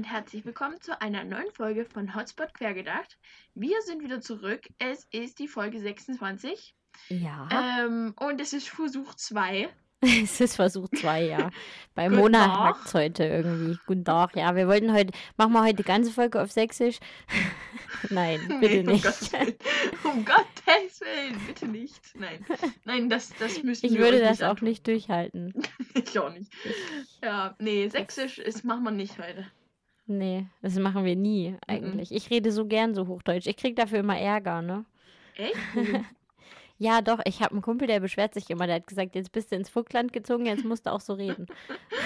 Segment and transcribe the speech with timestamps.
[0.00, 3.18] Und herzlich willkommen zu einer neuen Folge von Hotspot Quergedacht.
[3.54, 4.62] Wir sind wieder zurück.
[4.78, 6.74] Es ist die Folge 26
[7.10, 7.46] Ja,
[7.84, 9.68] ähm, und es ist Versuch 2.
[10.00, 11.50] es ist Versuch 2, ja.
[11.94, 12.58] Bei Guten Mona Tag.
[12.76, 13.78] hackt's heute irgendwie.
[13.84, 14.56] Guten Tag, ja.
[14.56, 16.98] Wir wollten heute, machen wir heute die ganze Folge auf Sächsisch?
[18.08, 19.04] Nein, bitte um nicht.
[19.04, 19.54] Willen.
[20.02, 22.00] Um Gottes Willen, bitte nicht.
[22.18, 22.42] Nein,
[22.86, 24.68] nein, das, das müssen Ich wir würde euch das nicht auch antun.
[24.68, 25.52] nicht durchhalten.
[25.92, 26.50] Ich auch nicht.
[27.22, 29.46] Ja, nee, Sächsisch ist, machen wir nicht heute.
[30.12, 32.10] Nee, das machen wir nie eigentlich.
[32.10, 33.46] Ich rede so gern so Hochdeutsch.
[33.46, 34.84] Ich krieg dafür immer Ärger, ne?
[35.36, 35.54] Echt?
[36.82, 38.66] Ja, doch, ich habe einen Kumpel, der beschwert sich immer.
[38.66, 41.46] Der hat gesagt, jetzt bist du ins Vogtland gezogen, jetzt musst du auch so reden.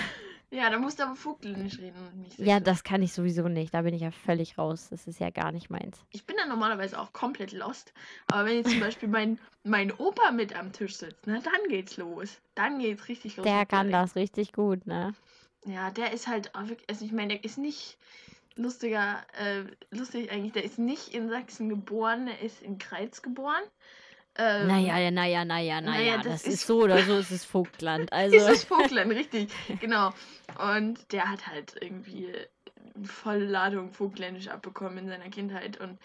[0.51, 2.65] ja, da musst du aber Vogtländisch reden und nicht Ja, Sächsisch.
[2.65, 3.73] das kann ich sowieso nicht.
[3.73, 4.89] Da bin ich ja völlig raus.
[4.91, 6.05] Das ist ja gar nicht meins.
[6.11, 7.93] Ich bin da normalerweise auch komplett lost.
[8.27, 11.96] Aber wenn jetzt zum Beispiel mein, mein Opa mit am Tisch sitzt, ne, dann geht's
[11.96, 12.41] los.
[12.57, 13.45] Dann geht's richtig los.
[13.45, 14.11] Der kann Dialekt.
[14.11, 15.15] das richtig gut, ne?
[15.66, 17.96] Ja, der ist halt auch wirklich, also ich meine, der ist nicht
[18.57, 23.62] lustiger, äh, lustig eigentlich, der ist nicht in Sachsen geboren, der ist in Kreiz geboren.
[24.37, 26.16] Ähm, Naja, ja, naja, naja, naja, naja.
[26.18, 28.12] das Das, ist- ist so oder so, ist es Vogtland.
[28.12, 30.12] Also, Ist das Vogtland, richtig, genau.
[30.74, 32.28] Und der hat halt irgendwie
[32.96, 35.99] eine volle Ladung Vogtländisch abbekommen in seiner Kindheit und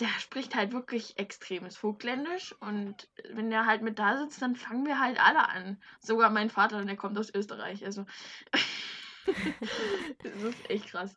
[0.00, 4.86] der spricht halt wirklich extremes Vogtländisch und wenn der halt mit da sitzt, dann fangen
[4.86, 5.80] wir halt alle an.
[6.00, 8.04] Sogar mein Vater, der kommt aus Österreich, also
[10.22, 11.16] das ist echt krass.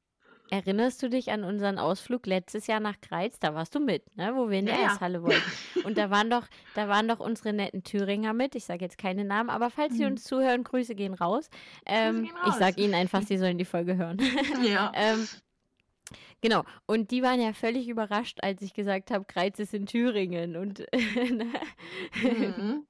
[0.49, 3.37] erinnerst du dich an unseren Ausflug letztes Jahr nach Greiz?
[3.39, 4.35] Da warst du mit, ne?
[4.35, 4.85] Wo wir in der ja.
[4.85, 5.51] Eishalle wollten.
[5.83, 8.55] Und da waren doch, da waren doch unsere netten Thüringer mit.
[8.55, 10.11] Ich sage jetzt keine Namen, aber falls sie Mhm.
[10.13, 11.49] uns zuhören, Grüße gehen raus.
[11.85, 12.59] Ähm, gehen Ich raus.
[12.59, 14.17] sage ihnen einfach, sie sollen die Folge hören.
[14.65, 14.91] Ja.
[14.95, 15.27] ähm,
[16.41, 16.63] genau.
[16.85, 20.55] Und die waren ja völlig überrascht, als ich gesagt habe, Greiz ist in Thüringen.
[20.55, 21.51] Und ne?
[22.23, 22.85] Mhm.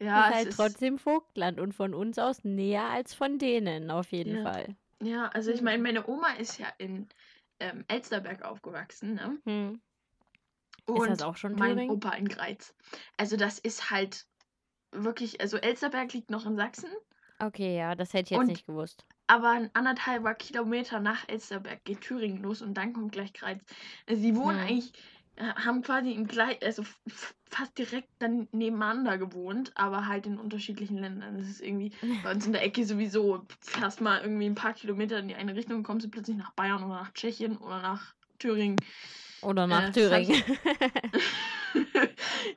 [0.00, 3.90] Ja, ist es halt ist, trotzdem Vogtland und von uns aus näher als von denen,
[3.90, 4.42] auf jeden Ja.
[4.52, 4.76] Fall.
[5.02, 7.08] ja, also ich meine, meine Oma ist ja in
[7.60, 9.38] ähm, Elsterberg aufgewachsen, ne?
[9.44, 9.80] Hm.
[10.86, 11.90] Und das auch schon mein Thüringen?
[11.90, 12.74] Opa in Greiz.
[13.16, 14.26] Also das ist halt
[14.92, 16.90] wirklich, also Elsterberg liegt noch in Sachsen,
[17.40, 19.04] Okay, ja, das hätte ich jetzt Und- nicht gewusst.
[19.28, 23.62] Aber ein anderthalber Kilometer nach Elsterberg geht Thüringen los und dann kommt gleich Greiz.
[24.08, 24.60] Also die wohnen Hm.
[24.60, 24.92] eigentlich,
[25.36, 26.84] äh, haben quasi im gleich, also
[27.50, 31.38] fast direkt dann nebeneinander gewohnt, aber halt in unterschiedlichen Ländern.
[31.38, 35.18] Das ist irgendwie bei uns in der Ecke sowieso, fährst mal irgendwie ein paar Kilometer
[35.20, 38.82] in die eine Richtung, kommst du plötzlich nach Bayern oder nach Tschechien oder nach Thüringen.
[39.40, 40.44] Oder nach Äh, Thüringen.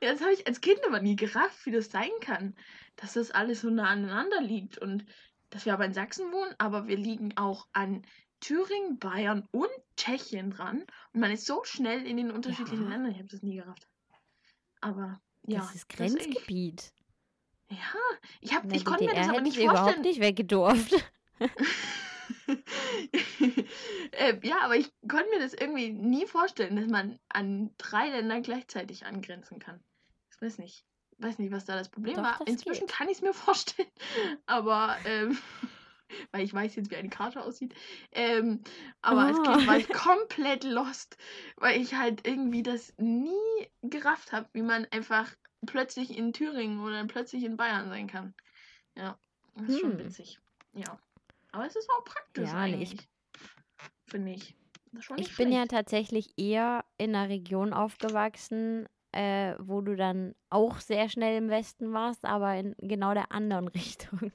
[0.02, 2.54] ja, das habe ich als Kind aber nie gerafft, wie das sein kann,
[2.96, 5.04] dass das alles so nah aneinander liegt und
[5.52, 8.04] dass wir aber in Sachsen wohnen, aber wir liegen auch an
[8.40, 12.88] Thüringen, Bayern und Tschechien dran und man ist so schnell in den unterschiedlichen Ja.
[12.88, 13.12] Ländern.
[13.12, 13.86] Ich habe das nie gerafft.
[14.80, 16.92] Aber ja, das ist Grenzgebiet.
[17.68, 17.76] Ja,
[18.40, 20.02] ich, hab, In der ich konnte mir das aber nicht sie überhaupt vorstellen.
[20.02, 20.92] nicht weggedurft.
[24.12, 28.40] äh, ja, aber ich konnte mir das irgendwie nie vorstellen, dass man an drei Länder
[28.40, 29.82] gleichzeitig angrenzen kann.
[30.30, 30.84] Ich weiß nicht.
[31.22, 32.38] Weiß nicht, was da das Problem Doch, war.
[32.38, 32.96] das Inzwischen geht.
[32.96, 33.88] kann ich es mir vorstellen.
[34.46, 35.38] Aber, ähm,
[36.32, 37.74] weil ich weiß jetzt, wie eine Karte aussieht.
[38.10, 38.62] Ähm,
[39.02, 41.16] aber als Kind war ich komplett lost,
[41.56, 43.30] weil ich halt irgendwie das nie
[43.82, 45.30] gerafft habe, wie man einfach
[45.64, 48.34] plötzlich in Thüringen oder plötzlich in Bayern sein kann.
[48.96, 49.18] Ja,
[49.54, 49.98] das ist schon Hm.
[50.00, 50.38] witzig.
[50.74, 50.98] Ja.
[51.52, 53.08] Aber es ist auch praktisch Ja, eigentlich.
[54.08, 54.54] Finde ich.
[55.00, 60.78] Schon Ich bin ja tatsächlich eher in einer Region aufgewachsen, äh, wo du dann auch
[60.80, 63.68] sehr schnell im Westen warst, aber in genau der anderen
[64.08, 64.32] Richtung.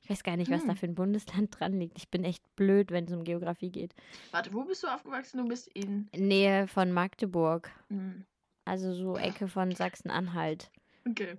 [0.00, 0.76] Ich weiß gar nicht, was da Hm.
[0.76, 1.98] für ein Bundesland dran liegt.
[1.98, 3.94] Ich bin echt blöd, wenn es um Geografie geht.
[4.30, 5.38] Warte, wo bist du aufgewachsen?
[5.38, 6.08] Du bist in.
[6.16, 8.24] Nähe von Magdeburg, Hm.
[8.64, 10.70] also so Ecke von Sachsen-Anhalt.
[11.08, 11.36] Okay.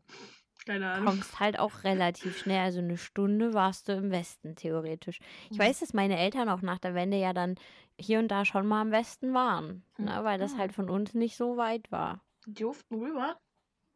[0.66, 1.06] Keine Ahnung.
[1.06, 2.60] kommst halt auch relativ schnell.
[2.60, 5.20] Also eine Stunde warst du im Westen theoretisch.
[5.50, 5.62] Ich Mhm.
[5.64, 7.56] weiß, dass meine Eltern auch nach der Wende ja dann
[8.00, 10.24] hier und da schon mal im Westen waren, ne, Mhm.
[10.26, 10.58] weil das Ah.
[10.58, 12.22] halt von uns nicht so weit war.
[12.50, 13.40] Die durften rüber?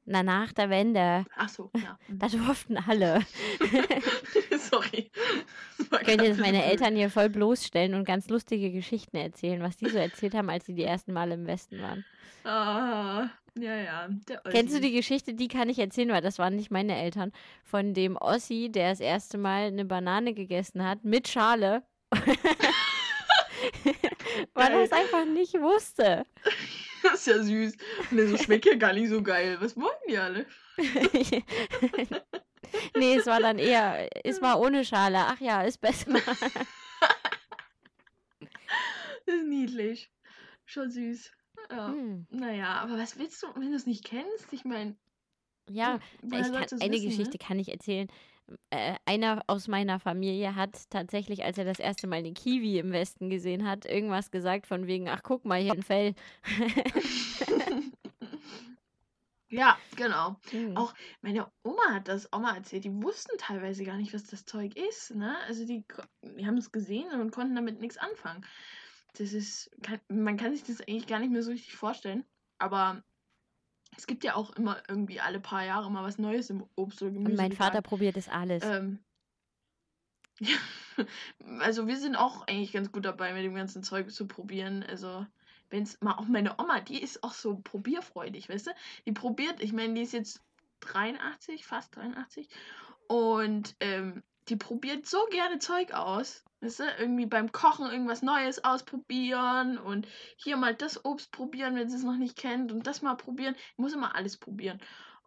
[0.05, 1.97] Na, nach der Wende, Ach so, ja.
[2.09, 3.21] Da durften alle.
[4.57, 5.09] Sorry.
[5.89, 9.89] Könnte grad jetzt meine Eltern hier voll bloßstellen und ganz lustige Geschichten erzählen, was die
[9.89, 12.05] so erzählt haben, als sie die ersten Mal im Westen waren.
[12.43, 14.09] Ah, ja, ja.
[14.51, 17.31] Kennst du die Geschichte, die kann ich erzählen, weil das waren nicht meine Eltern,
[17.63, 21.81] von dem Ossi, der das erste Mal eine Banane gegessen hat mit Schale,
[24.53, 26.23] weil er es einfach nicht wusste.
[27.11, 27.73] Das ist ja süß.
[28.11, 29.57] Und der so schmeckt ja gar nicht so geil.
[29.59, 30.45] Was wollen die alle?
[32.95, 35.19] nee, es war dann eher, es war ohne Schale.
[35.19, 36.11] Ach ja, ist besser.
[39.25, 40.11] Das ist niedlich.
[40.65, 41.31] Schon süß.
[41.71, 41.87] Ja.
[41.87, 42.27] Hm.
[42.29, 44.51] Naja, aber was willst du, wenn du es nicht kennst?
[44.51, 44.97] Ich meine,
[45.69, 47.37] Ja, ich kann, eine wissen, Geschichte ne?
[47.37, 48.09] kann ich erzählen.
[48.69, 52.91] Äh, einer aus meiner Familie hat tatsächlich, als er das erste Mal den Kiwi im
[52.91, 56.15] Westen gesehen hat, irgendwas gesagt von wegen, ach guck mal, hier ein Fell.
[59.53, 60.37] Ja, genau.
[60.49, 60.75] Hm.
[60.75, 62.85] Auch meine Oma hat das auch mal erzählt.
[62.85, 65.37] Die wussten teilweise gar nicht, was das Zeug ist, ne?
[65.45, 65.85] Also die,
[66.23, 68.43] die haben es gesehen und konnten damit nichts anfangen.
[69.15, 72.25] Das ist, kann, man kann sich das eigentlich gar nicht mehr so richtig vorstellen.
[72.57, 73.03] Aber
[73.97, 77.11] es gibt ja auch immer irgendwie alle paar Jahre mal was Neues im Obst- oder
[77.11, 77.41] Und Gemüse.
[77.41, 78.63] mein Vater probiert das alles.
[78.63, 78.99] Ähm,
[80.39, 80.55] ja,
[81.59, 84.83] also wir sind auch eigentlich ganz gut dabei, mit dem ganzen Zeug zu probieren.
[84.83, 85.25] Also,
[85.69, 88.71] wenn es mal auch meine Oma, die ist auch so probierfreudig, weißt du?
[89.05, 90.41] Die probiert, ich meine, die ist jetzt
[90.81, 92.47] 83, fast 83.
[93.07, 96.43] Und ähm, die probiert so gerne Zeug aus.
[96.63, 100.07] Weißt du, irgendwie beim Kochen irgendwas Neues ausprobieren und
[100.37, 103.55] hier mal das Obst probieren, wenn sie es noch nicht kennt und das mal probieren.
[103.55, 104.79] Ich muss immer alles probieren.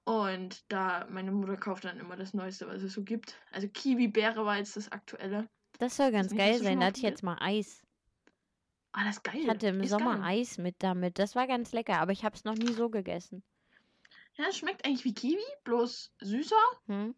[0.05, 3.35] Und da, meine Mutter kauft dann immer das Neueste, was es so gibt.
[3.53, 5.47] Also Kiwi-Beere war jetzt das aktuelle.
[5.79, 6.81] Das soll ganz nicht, geil sein.
[6.81, 7.83] Da hatte ich jetzt mal Eis.
[8.93, 9.41] Ah, das ist geil.
[9.43, 10.39] Ich hatte im ist Sommer geil.
[10.41, 11.19] Eis mit damit.
[11.19, 13.43] Das war ganz lecker, aber ich habe es noch nie so gegessen.
[14.39, 16.57] Ja, es schmeckt eigentlich wie Kiwi, bloß süßer
[16.87, 17.15] Hm?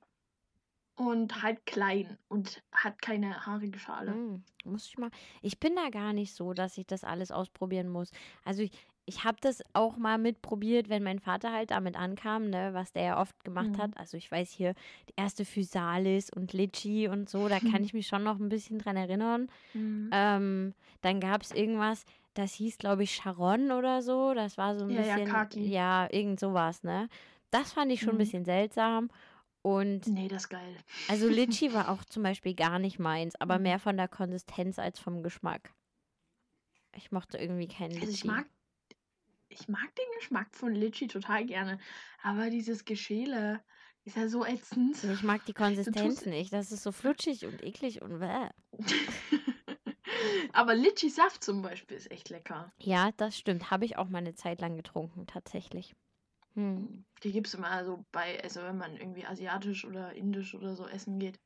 [0.99, 4.13] Und halt klein und hat keine haarige Schale.
[4.13, 5.11] Hm, muss ich mal.
[5.43, 8.11] Ich bin da gar nicht so, dass ich das alles ausprobieren muss.
[8.45, 8.73] Also ich,
[9.07, 13.03] ich habe das auch mal mitprobiert, wenn mein Vater halt damit ankam, ne, was der
[13.05, 13.79] ja oft gemacht Mhm.
[13.79, 13.97] hat.
[13.97, 14.75] Also ich weiß hier,
[15.09, 18.79] die erste Physalis und Litchi und so, da kann ich mich schon noch ein bisschen
[18.79, 19.49] dran erinnern.
[19.73, 20.11] Mhm.
[20.13, 22.05] Ähm, dann gab es irgendwas,
[22.35, 24.35] das hieß, glaube ich, Charon oder so.
[24.35, 25.69] Das war so ein Ja, ja, bisschen, Kaki.
[25.69, 27.09] ja, irgend sowas, ne?
[27.51, 28.19] Das fand ich schon ein Mhm.
[28.19, 29.11] bisschen seltsam.
[29.63, 30.77] Und Nee, das ist geil.
[31.09, 33.63] also Litchi war auch zum Beispiel gar nicht meins, aber Mhm.
[33.65, 35.73] mehr von der Konsistenz als vom Geschmack.
[36.97, 38.47] Ich mochte irgendwie keinen Also ich mag,
[39.49, 41.79] ich mag den Geschmack von Litchi total gerne.
[42.23, 43.63] Aber dieses Geschäle
[44.05, 45.03] ist ja so ätzend.
[45.05, 46.53] Ich mag die Konsistenz nicht.
[46.53, 48.49] Das ist so flutschig und eklig und bäh.
[50.53, 52.73] Aber Litchi-Saft zum Beispiel ist echt lecker.
[52.79, 53.71] Ja, das stimmt.
[53.71, 55.95] Habe ich auch mal eine Zeit lang getrunken, tatsächlich.
[56.59, 57.05] Hm.
[57.23, 60.87] Die gibt es immer so bei, also wenn man irgendwie asiatisch oder indisch oder so
[60.87, 61.39] essen geht.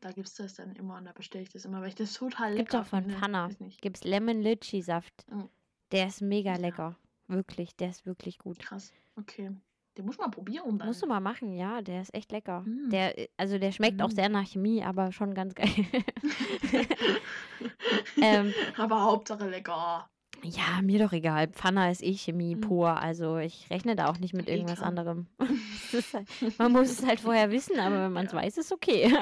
[0.00, 2.12] Da gibt es das dann immer und da bestelle ich das immer, weil ich das
[2.12, 3.20] total lecker auch von finde.
[3.20, 3.80] Weiß nicht.
[3.80, 5.24] Gibt's Lemon Litchi Saft.
[5.30, 5.48] Mhm.
[5.92, 6.58] Der ist mega Ja.
[6.58, 6.96] lecker.
[7.26, 8.58] Wirklich, der ist wirklich gut.
[8.58, 8.92] Krass.
[9.16, 9.50] Okay.
[9.96, 10.88] Den muss man probieren dann.
[10.88, 12.62] Musst du mal machen, ja, der ist echt lecker.
[12.62, 12.90] Mm.
[12.90, 14.14] Der, also der schmeckt auch Mm.
[14.14, 15.70] sehr nach Chemie, aber schon ganz geil.
[18.20, 20.10] ähm, Aber Hauptsache lecker.
[20.44, 21.48] Ja, mir doch egal.
[21.48, 22.60] Pfanner ist eh Chemie Mm.
[22.60, 22.96] pur.
[23.00, 25.26] Also ich rechne da auch nicht mit irgendwas anderem.
[26.12, 28.38] Halt, man muss es halt vorher wissen, aber wenn man es Ja.
[28.38, 29.12] weiß, ist okay.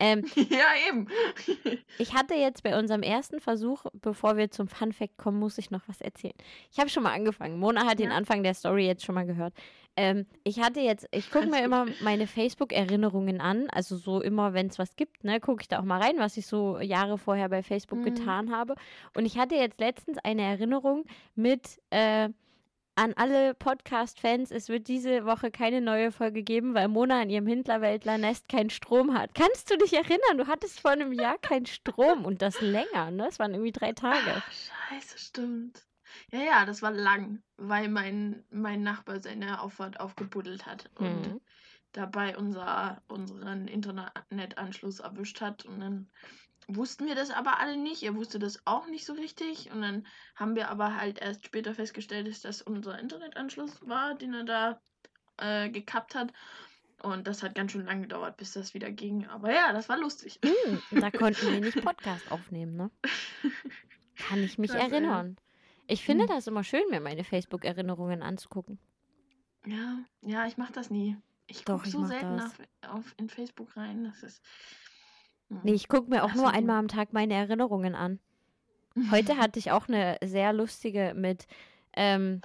[0.00, 1.06] Ähm, ja, eben.
[1.98, 5.70] ich hatte jetzt bei unserem ersten Versuch, bevor wir zum Fun Fact kommen, muss ich
[5.70, 6.34] noch was erzählen.
[6.72, 7.58] Ich habe schon mal angefangen.
[7.58, 8.16] Mona hat den Ja.
[8.16, 9.54] Anfang der Story jetzt schon mal gehört.
[9.96, 13.68] Ähm, ich hatte jetzt, ich gucke mir immer meine Facebook-Erinnerungen an.
[13.70, 16.36] Also so immer, wenn es was gibt, ne, gucke ich da auch mal rein, was
[16.36, 18.04] ich so Jahre vorher bei Facebook Mhm.
[18.04, 18.74] getan habe.
[19.16, 21.04] Und ich hatte jetzt letztens eine Erinnerung
[21.36, 22.28] mit äh,
[22.96, 27.46] an alle Podcast-Fans, es wird diese Woche keine neue Folge geben, weil Mona in ihrem
[27.46, 29.34] Hindlerweltler-Nest keinen Strom hat.
[29.34, 30.38] Kannst du dich erinnern?
[30.38, 33.26] Du hattest vor einem Jahr keinen Strom und das länger, ne?
[33.28, 34.32] Es waren irgendwie drei Tage.
[34.36, 34.52] Ach,
[34.90, 35.86] scheiße, stimmt.
[36.30, 41.40] Ja, ja, das war lang, weil mein, mein Nachbar seine Auffahrt aufgebuddelt hat und Hm.
[41.92, 45.64] dabei unser, unseren Internetanschluss erwischt hat.
[45.64, 46.10] Und dann
[46.68, 48.02] wussten wir das aber alle nicht.
[48.02, 49.70] Er wusste das auch nicht so richtig.
[49.72, 50.06] Und dann
[50.36, 54.80] haben wir aber halt erst später festgestellt, dass das unser Internetanschluss war, den er da
[55.38, 56.32] äh, gekappt hat.
[57.02, 59.26] Und das hat ganz schön lange gedauert, bis das wieder ging.
[59.28, 60.40] Aber ja, das war lustig.
[60.90, 62.90] Und da konnten wir nicht Podcast aufnehmen, ne?
[64.16, 64.90] Kann ich mich Krass, ey.
[64.90, 65.36] erinnern.
[65.86, 66.28] Ich finde Hm.
[66.30, 68.78] das immer schön, mir meine Facebook-Erinnerungen anzugucken.
[69.66, 71.16] Ja, ja, ich mach das nie.
[71.46, 72.52] Ich gucke so selten das.
[72.82, 74.04] auf, auf, in Facebook rein.
[74.04, 74.42] Das ist.
[75.62, 78.18] Nee, ich gucke mir auch Ach nur so, einmal am Tag meine Erinnerungen an.
[79.10, 81.46] Heute hatte ich auch eine sehr lustige mit,
[81.94, 82.40] ähm,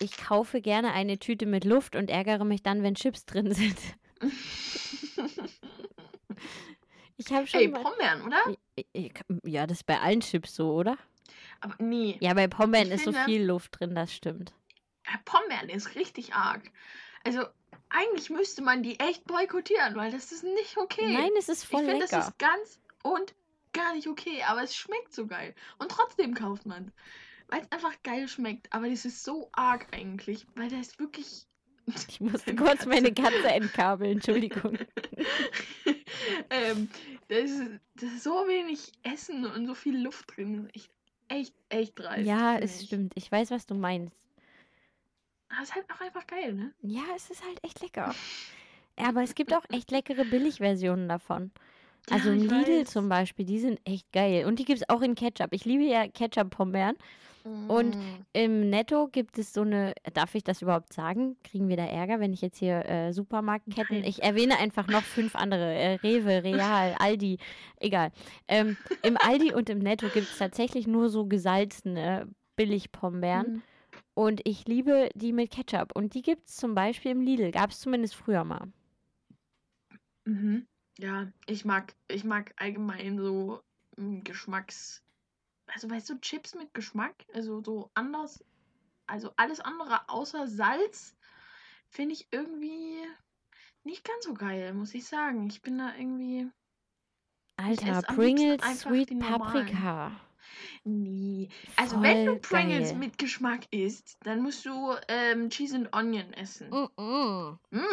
[0.00, 3.78] ich kaufe gerne eine Tüte mit Luft und ärgere mich dann, wenn Chips drin sind.
[7.18, 8.56] Ich habe schon Ey, mal, Pombeeren, oder?
[9.44, 10.98] Ja, das ist bei allen Chips so, oder?
[11.60, 12.18] Aber nee.
[12.20, 14.52] Ja, bei Pombeeren Ich ist so finde- viel Luft drin, das stimmt.
[15.24, 16.70] Pombeeren ist richtig arg.
[17.24, 17.44] Also,
[17.88, 21.12] eigentlich müsste man die echt boykottieren, weil das ist nicht okay.
[21.12, 22.16] Nein, es ist voll ich finde, lecker.
[22.16, 23.34] das ist ganz und
[23.72, 25.54] gar nicht okay, aber es schmeckt so geil.
[25.78, 26.92] Und trotzdem kauft man
[27.48, 28.72] Weil es einfach geil schmeckt.
[28.72, 31.46] Aber das ist so arg eigentlich, weil der ist wirklich.
[32.08, 32.88] Ich musste kurz Katze.
[32.88, 34.76] meine Katze entkabeln, Entschuldigung.
[36.50, 36.88] ähm,
[37.28, 37.60] da ist,
[37.94, 40.68] da ist so wenig Essen und so viel Luft drin.
[40.74, 40.90] Echt,
[41.28, 42.26] echt, echt dreist.
[42.26, 42.86] Ja, finde es ich.
[42.88, 43.12] stimmt.
[43.14, 44.25] Ich weiß, was du meinst.
[45.56, 46.72] Aber es ist halt auch einfach geil, ne?
[46.82, 48.14] Ja, es ist halt echt lecker.
[48.96, 51.50] aber es gibt auch echt leckere Billigversionen davon.
[52.10, 52.90] Also Ja, Lidl weiß.
[52.90, 54.46] zum Beispiel, die sind echt geil.
[54.46, 55.48] Und die gibt es auch in Ketchup.
[55.52, 56.96] Ich liebe ja Ketchup-Pombeeren.
[57.68, 58.00] Und Mm.
[58.32, 61.36] im Netto gibt es so eine, darf ich das überhaupt sagen?
[61.42, 64.08] Kriegen wir da Ärger, wenn ich jetzt hier äh, Supermarktketten, Nein.
[64.08, 67.38] ich erwähne einfach noch fünf andere, äh, Rewe, Real, Aldi,
[67.80, 68.10] egal.
[68.48, 73.54] Ähm, Im Aldi und im Netto gibt es tatsächlich nur so gesalzene Billigpombeeren.
[73.54, 73.62] Mhm.
[74.16, 75.94] Und ich liebe die mit Ketchup.
[75.94, 77.50] Und die gibt es zum Beispiel im Lidl.
[77.50, 78.72] Gab es zumindest früher mal.
[80.24, 80.66] Mhm.
[80.96, 83.60] Ja, ich mag, ich mag allgemein so
[83.98, 85.04] mm, Geschmacks.
[85.66, 88.42] Also weißt du, Chips mit Geschmack, also so anders,
[89.06, 91.14] also alles andere außer Salz,
[91.88, 93.02] finde ich irgendwie
[93.84, 95.46] nicht ganz so geil, muss ich sagen.
[95.48, 96.48] Ich bin da irgendwie.
[97.58, 99.18] Alter, Pringles Sweet.
[99.18, 100.12] Paprika.
[100.88, 101.48] Nee.
[101.74, 102.98] Also wenn du Voll Pringles geil.
[102.98, 106.70] mit Geschmack isst, dann musst du ähm, Cheese and Onion essen.
[106.70, 107.58] Mm-mm.
[107.70, 107.88] Mhm.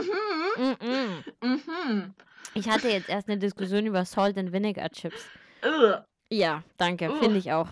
[0.57, 1.23] Mm-mm.
[1.41, 2.13] Mhm.
[2.53, 5.25] Ich hatte jetzt erst eine Diskussion über Salt and Vinegar Chips.
[5.65, 6.03] Ugh.
[6.29, 7.67] Ja, danke, finde ich auch.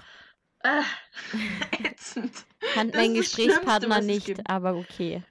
[0.63, 0.81] Ah,
[1.83, 2.33] ätzend.
[2.73, 5.23] Fand Das mein das Schlimmste, Gesprächspartner nicht, aber okay.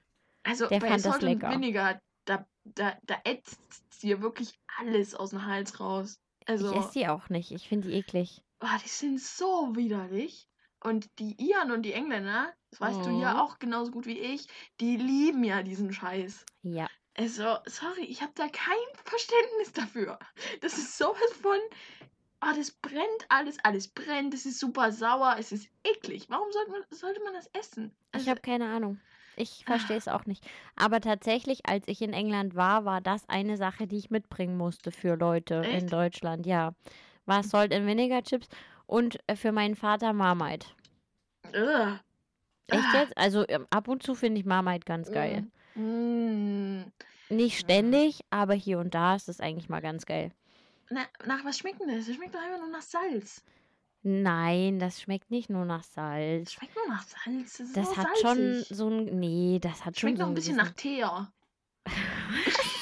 [0.43, 1.51] Also Der bei fand das Salt and lecker.
[1.53, 3.59] Vinegar, da, da, da ätzt
[4.01, 6.21] dir wirklich alles aus dem Hals raus.
[6.43, 7.51] Ich Also, esse die auch nicht.
[7.51, 8.41] Ich finde die eklig.
[8.61, 10.47] Ah, die sind so widerlich.
[10.83, 13.43] Und die Iren und die Engländer, das weißt du ja Mhm.
[13.43, 14.47] auch genauso gut wie ich,
[14.79, 16.45] die lieben ja diesen Scheiß.
[16.63, 16.89] Ja.
[17.17, 20.19] Also, sorry, ich habe da kein Verständnis dafür.
[20.61, 21.59] Das ist sowas von.
[22.41, 26.29] Ah, das brennt alles, alles brennt, es ist super sauer, es ist eklig.
[26.29, 27.95] Warum sollte man, sollte man das essen?
[28.13, 29.01] Ich Also, habe keine Ahnung.
[29.35, 30.45] Ich verstehe es auch nicht.
[30.75, 34.91] Aber tatsächlich, als ich in England war, war das eine Sache, die ich mitbringen musste
[34.91, 35.89] für Leute in Echt?
[35.89, 36.45] Deutschland.
[36.45, 36.73] Ja.
[37.31, 38.49] War Salt and Vinegar Chips
[38.87, 40.67] und äh, für meinen Vater Marmite.
[41.55, 41.97] ugh.
[42.67, 43.17] Echt jetzt?
[43.17, 45.47] Also ähm, ab und zu finde ich Marmite ganz geil.
[45.75, 46.81] Mm.
[47.29, 50.31] Nicht ständig, aber hier und da ist es eigentlich mal ganz geil.
[50.89, 52.05] Na, nach was schmeckt denn das?
[52.07, 53.43] Das schmeckt doch einfach nur nach Salz.
[54.03, 56.51] Nein, das schmeckt nicht nur nach Das Salz.
[56.51, 57.57] schmeckt nur nach Salz.
[57.59, 58.77] Das, Das hat schon salzig.
[58.77, 59.05] so ein.
[59.19, 60.71] Nee, das hat schon Schmeckt so noch ein bisschen nach.
[60.71, 61.31] Teer.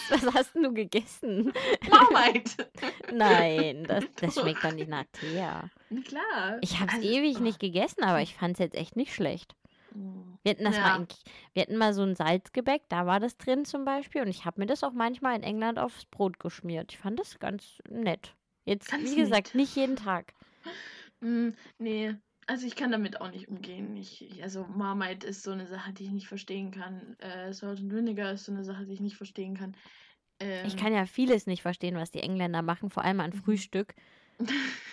[0.25, 1.51] Was hast denn du gegessen?
[1.89, 2.69] Marmite.
[3.13, 5.69] Nein, das, das schmeckt doch nicht nach Teer.
[6.05, 6.57] Klar.
[6.61, 7.43] Ich habe es Also, ewig oh.
[7.43, 9.55] nicht gegessen, aber ich fand es jetzt echt nicht schlecht.
[9.93, 10.33] Mm.
[10.43, 10.95] Wir hatten das mal Ja.
[10.97, 11.17] in, Ki-
[11.53, 14.61] wir hatten mal so ein Salzgebäck, da war das drin zum Beispiel und ich habe
[14.61, 16.91] mir das auch manchmal in England aufs Brot geschmiert.
[16.93, 18.35] Ich fand das ganz nett.
[18.65, 19.55] Jetzt, Ganz wie gesagt, nett.
[19.55, 20.33] nicht jeden Tag.
[21.21, 21.49] Mm,
[21.79, 22.15] nee,
[22.49, 23.95] also ich kann damit auch nicht umgehen.
[23.95, 27.15] Ich, also Marmite ist so eine Sache, die ich nicht verstehen kann.
[27.19, 29.75] Äh, Salt and Vinegar ist so eine Sache, die ich nicht verstehen kann.
[30.39, 33.41] Ähm, Ich kann ja vieles nicht verstehen, was die Engländer machen, vor allem an Mhm.
[33.43, 33.93] Frühstück.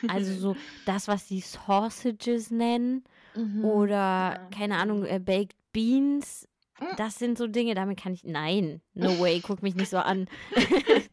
[0.08, 4.48] Also so das, was die Sausages nennen Mhm, oder, ja.
[4.56, 6.48] keine Ahnung, äh, Baked Beans.
[6.80, 6.84] Mm.
[6.96, 8.24] Das sind so Dinge, damit kann ich.
[8.24, 10.26] Nein, no way, guck mich nicht so an.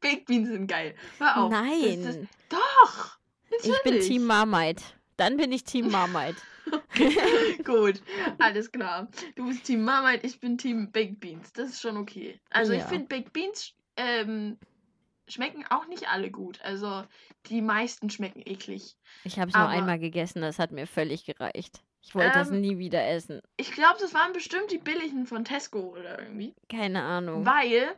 [0.00, 0.94] Baked Beans sind geil.
[1.18, 1.50] Hör auf.
[1.50, 2.28] Das, das, Nein,
[3.50, 3.58] doch!
[3.58, 4.06] ich bin natürlich.
[4.08, 4.82] Team Marmite.
[5.16, 6.36] Dann bin ich Team Marmite.
[7.64, 8.00] Gut,
[8.38, 9.08] alles klar.
[9.34, 11.52] Du bist Team Marmite, ich bin Team Baked Beans.
[11.52, 12.40] Das ist schon okay.
[12.50, 12.86] Also ich Ja.
[12.86, 14.58] finde Baked Beans ähm,
[15.28, 16.60] schmecken auch nicht alle gut.
[16.62, 17.04] Also
[17.46, 18.96] die meisten schmecken eklig.
[19.24, 21.82] Ich habe es nur einmal gegessen, das hat mir völlig gereicht.
[22.02, 23.42] Ich wollte das Ähm, nie wieder essen.
[23.58, 26.54] Ich glaube, das waren bestimmt die billigen von Tesco oder irgendwie.
[26.70, 27.44] Keine Ahnung.
[27.44, 27.94] Weil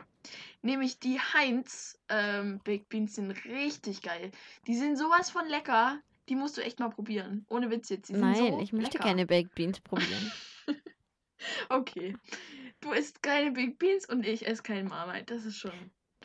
[0.63, 4.31] nämlich die Heinz ähm, Baked Beans sind richtig geil.
[4.67, 6.01] Die sind sowas von lecker.
[6.29, 7.45] Die musst du echt mal probieren.
[7.49, 8.11] Ohne Witz jetzt.
[8.11, 9.09] Nein, so ich möchte lecker.
[9.09, 10.33] keine Baked Beans probieren.
[11.69, 12.17] Okay.
[12.81, 15.35] Du isst keine Baked Beans und ich esse keinen Marmite.
[15.35, 15.73] Das ist schon.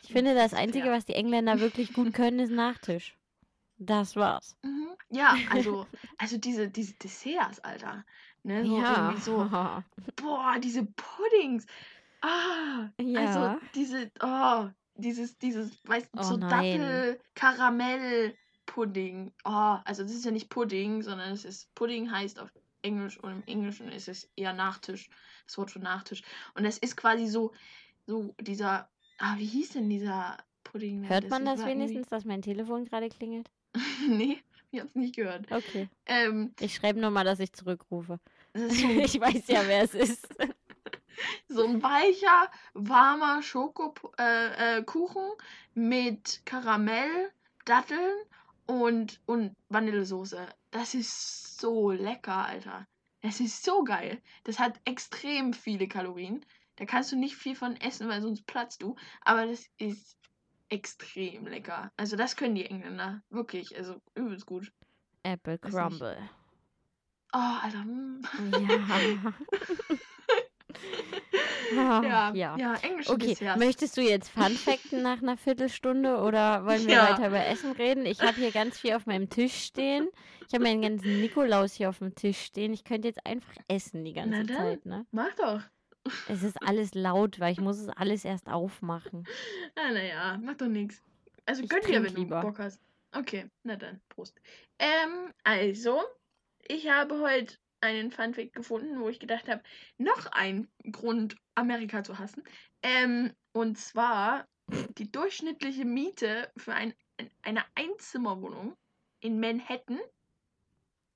[0.02, 0.54] Ich finde, das.
[0.54, 3.16] Einzige, was die Engländer wirklich gut können, ist Nachtisch.
[3.78, 4.56] Das war's.
[4.62, 4.88] Mhm.
[5.10, 5.86] Ja, also,
[6.18, 8.04] also diese, diese Desserts, Alter.
[8.42, 9.16] Ne, so ja.
[9.20, 9.36] so,
[10.16, 11.66] boah, diese Puddings.
[12.22, 13.20] Ah, Ja.
[13.20, 16.80] also diese, oh, dieses, dieses, weißt du, Oh so nein.
[16.80, 18.34] Dattel, Karamell,
[18.66, 19.32] Pudding.
[19.44, 22.50] Oh, also das ist ja nicht Pudding, sondern es ist, Pudding heißt auf
[22.82, 25.08] Englisch und im Englischen ist es eher Nachtisch,
[25.46, 26.22] das Wort für Nachtisch.
[26.54, 27.52] Und es ist quasi so,
[28.06, 31.08] so dieser, ah, wie hieß denn dieser Pudding?
[31.08, 33.50] Hört man das war irgendwie- wenigstens, dass mein Telefon gerade klingelt?
[34.08, 34.38] nee,
[34.70, 35.50] ich hab's nicht gehört.
[35.50, 35.88] Okay.
[36.06, 38.18] Ähm, Ich schreibe nur mal, dass ich zurückrufe.
[38.52, 40.28] das so ich weiß ja, wer es ist.
[41.48, 45.36] So ein weicher, warmer Schokokuchen äh, äh,
[45.74, 47.30] mit Karamell,
[47.64, 48.12] Datteln
[48.66, 50.46] und, und Vanillesoße.
[50.70, 52.86] Das ist so lecker, Alter.
[53.22, 54.20] Das ist so geil.
[54.44, 56.44] Das hat extrem viele Kalorien.
[56.76, 58.94] Da kannst du nicht viel von essen, weil sonst platzt du.
[59.22, 60.16] Aber das ist
[60.68, 61.90] extrem lecker.
[61.96, 63.22] Also das können die Engländer.
[63.30, 63.76] Wirklich.
[63.76, 64.70] Also übelst gut.
[65.24, 65.58] Apple.
[65.58, 66.18] Crumble.
[67.32, 67.84] Oh, Alter.
[67.84, 68.22] mm.
[68.52, 69.34] Ja.
[71.70, 72.56] Ja, ja.
[72.56, 77.10] ja, englische Okay, möchtest du jetzt Fun Facten nach einer Viertelstunde oder wollen wir Ja.
[77.10, 78.06] weiter über Essen reden?
[78.06, 80.08] Ich habe hier ganz viel auf meinem Tisch stehen.
[80.46, 82.72] Ich habe meinen ganzen Nikolaus hier auf dem Tisch stehen.
[82.72, 84.56] Ich könnte jetzt einfach essen die ganze Na.
[84.56, 85.06] Zeit, ne?
[85.10, 85.62] Mach doch.
[86.26, 89.24] Es ist alles laut, weil ich muss es alles erst aufmachen.
[89.76, 91.02] Ah, naja, mach doch nichts.
[91.46, 92.40] Also gönn dir, wenn du lieber.
[92.42, 92.80] Bock hast.
[93.12, 94.38] Okay, na dann, Prost.
[94.78, 96.02] Ähm, also,
[96.66, 99.62] ich habe heute einen Funfact gefunden, wo ich gedacht habe,
[99.96, 102.42] noch ein Grund, Amerika zu hassen.
[102.82, 104.46] Ähm, und zwar
[104.98, 106.94] die durchschnittliche Miete für ein,
[107.42, 108.76] eine Einzimmerwohnung
[109.20, 109.98] in Manhattan.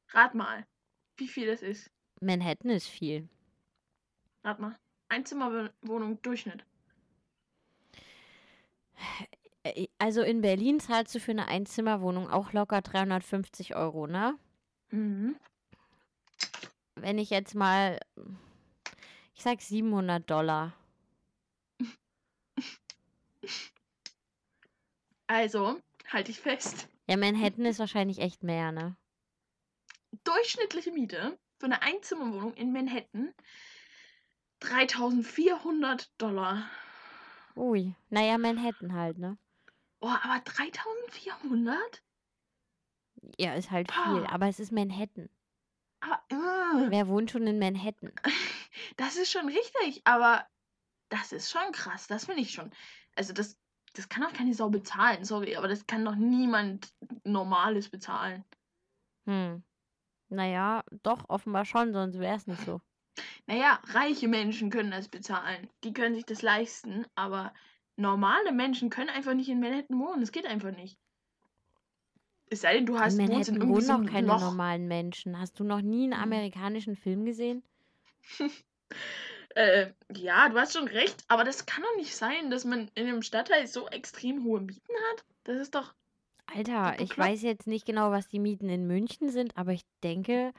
[0.09, 0.67] Rat mal,
[1.17, 1.91] wie viel das ist.
[2.21, 3.29] Manhattan ist viel.
[4.45, 4.79] Rat mal.
[5.09, 6.65] Einzimmerwohnung Durchschnitt.
[9.65, 14.37] Äh, Also in Berlin zahlst du für eine Einzimmerwohnung auch locker 350 Euro, ne?
[14.91, 15.37] Mhm.
[16.97, 17.99] Wenn ich jetzt mal,
[19.35, 20.73] ich sag 700 Dollar.
[25.27, 26.89] Also, halte ich fest.
[27.09, 28.97] Ja, Manhattan ist wahrscheinlich echt mehr, ne?
[30.25, 33.33] durchschnittliche Miete für eine Einzimmerwohnung in Manhattan
[34.61, 36.69] 3400 Dollar.
[37.57, 39.37] Ui, naja, Manhattan halt, ne?
[40.01, 42.03] Oh, aber 3400?
[43.39, 44.33] Ja, ist halt viel, Ah.
[44.33, 45.29] aber es ist Manhattan.
[46.01, 48.12] Aber, äh, Wer wohnt schon in Manhattan?
[48.97, 50.47] das ist schon richtig, aber
[51.11, 52.07] das ist schon krass.
[52.09, 52.71] Das finde ich schon.
[53.17, 53.59] Also, das,
[53.95, 58.45] das kann doch keine Sau bezahlen, sorry, aber das kann doch niemand Normales bezahlen.
[59.26, 59.64] Hm.
[60.31, 62.81] Naja, doch, offenbar schon, sonst wäre es nicht so.
[63.47, 65.71] Naja, reiche Menschen können das bezahlen.
[65.85, 67.55] Die können sich das leisten, aber
[67.97, 70.21] normale Menschen können einfach nicht in Manhattan wohnen.
[70.21, 70.99] Das geht einfach nicht.
[72.50, 74.37] Es sei denn, du hast in Manhattan wohnen auch einem keine Loch.
[74.37, 75.39] normalen Menschen.
[75.39, 76.23] Hast du noch nie einen Hm.
[76.23, 77.63] amerikanischen Film gesehen?
[79.54, 83.06] Äh, ja, du hast schon recht, aber das kann doch nicht sein, dass man in
[83.06, 85.25] einem Stadtteil so extrem hohe Mieten hat.
[85.45, 85.95] Das ist doch.
[86.47, 90.52] Alter, ich weiß jetzt nicht genau, was die Mieten in München sind, aber ich denke,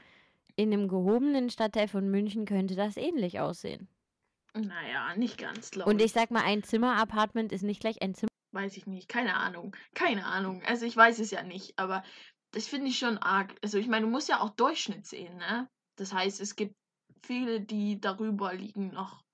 [0.56, 3.88] in einem gehobenen Stadtteil von München könnte das ähnlich aussehen.
[4.54, 8.30] Naja, nicht ganz, glaube Und ich sag mal, ein Zimmer-Apartment ist nicht gleich ein Zimmer.
[8.52, 9.08] Weiß ich nicht.
[9.08, 9.74] Keine Ahnung.
[9.94, 10.62] Keine Ahnung.
[10.64, 12.04] Also ich weiß es ja nicht, aber
[12.52, 13.56] das finde ich schon arg.
[13.62, 15.68] Also ich meine, du musst ja auch Durchschnitt sehen, ne?
[15.96, 16.76] Das heißt, es gibt
[17.24, 19.24] viele, die darüber liegen noch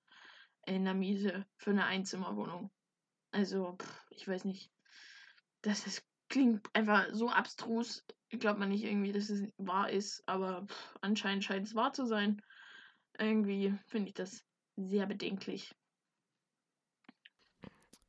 [0.66, 2.70] in der Miete für eine Einzimmerwohnung.
[3.33, 4.70] Also, pff, ich weiß nicht.
[5.62, 8.05] Das ist, klingt einfach so abstrus.
[8.31, 12.07] Glaubt man nicht irgendwie, dass es wahr ist, aber pff, anscheinend scheint es wahr zu
[12.07, 12.40] sein.
[13.18, 14.44] Irgendwie finde ich das
[14.76, 15.74] sehr bedenklich.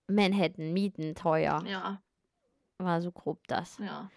[0.08, 1.64] Manhattan, Mieten, teuer.
[1.66, 2.02] Ja,
[2.78, 3.78] War so grob das.
[3.80, 4.10] ja.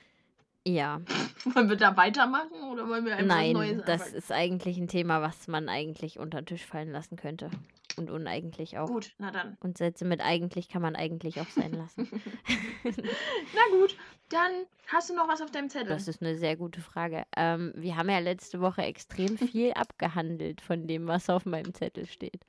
[0.66, 1.00] Ja.
[1.44, 4.14] Wollen wir da weitermachen oder wollen wir einfach Nein, Neues das anfangen?
[4.14, 7.50] ist eigentlich ein Thema, was man eigentlich unter den Tisch fallen lassen könnte.
[7.96, 8.88] Und uneigentlich auch.
[8.88, 9.56] Gut, na dann.
[9.60, 12.08] Und Sätze mit eigentlich kann man eigentlich auch sein lassen.
[12.84, 13.96] Na gut,
[14.30, 14.50] dann
[14.88, 15.90] hast du noch was auf deinem Zettel.
[15.90, 17.24] Das ist eine sehr gute Frage.
[17.36, 22.06] Ähm, wir haben ja letzte Woche extrem viel abgehandelt von dem, was auf meinem Zettel
[22.06, 22.40] steht.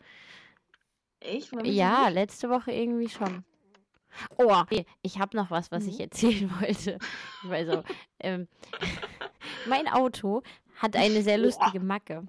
[1.21, 3.43] Mich Ja, letzte Woche irgendwie schon.
[4.37, 4.63] Oh,
[5.01, 6.01] ich habe noch was, was ich Mhm.
[6.01, 6.97] erzählen wollte.
[7.43, 7.83] Weil so,
[8.19, 8.47] ähm,
[9.67, 10.41] mein Auto
[10.77, 12.27] hat eine sehr lustige Macke.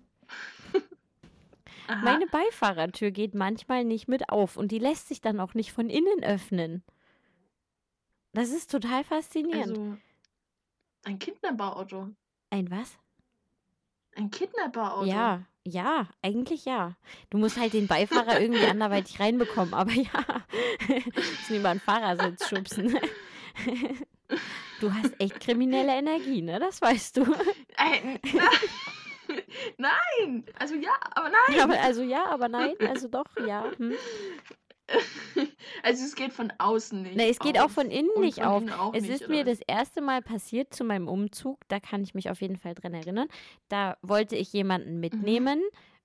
[1.88, 2.02] Aha.
[2.02, 5.88] Meine Beifahrertür geht manchmal nicht mit auf und die lässt sich dann auch nicht von
[5.88, 6.82] innen öffnen.
[8.32, 9.78] Das ist total faszinierend.
[9.78, 9.96] Also,
[11.04, 12.08] ein Kidnapperauto.
[12.50, 12.98] Ein was?
[14.16, 15.06] Ein Kidnapperauto.
[15.06, 16.96] Ja, ja, eigentlich ja.
[17.30, 20.24] Du musst halt den Beifahrer irgendwie anderweitig reinbekommen, aber ja.
[21.14, 22.98] Müssen über den Fahrersitz schubsen.
[24.80, 26.58] Du hast echt kriminelle Energie, ne?
[26.58, 27.22] Das weißt du.
[27.76, 28.18] Ein,
[29.78, 30.44] nein!
[30.58, 31.60] Also ja, aber nein!
[31.60, 33.70] Aber, also ja, aber nein, also doch, ja.
[33.78, 33.94] Hm.
[35.82, 37.16] Also es geht von außen nicht.
[37.16, 38.62] Ne, es geht auch auf von innen nicht von auf.
[38.62, 41.80] innen auch Es nicht, ist oder mir das erste Mal passiert zu meinem Umzug, da
[41.80, 43.28] kann ich mich auf jeden Fall dran erinnern.
[43.68, 44.56] Da wollte ich Mhm.
[44.58, 45.62] jemanden mitnehmen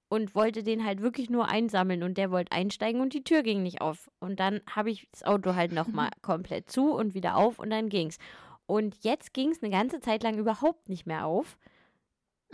[0.09, 3.63] und wollte den halt wirklich nur einsammeln und der wollte einsteigen und die Tür ging
[3.63, 4.09] nicht auf.
[4.19, 7.87] Und dann habe ich das Auto halt nochmal komplett zu und wieder auf und dann
[7.89, 8.17] ging's.
[8.65, 11.57] Und jetzt ging es eine ganze Zeit lang überhaupt nicht mehr auf.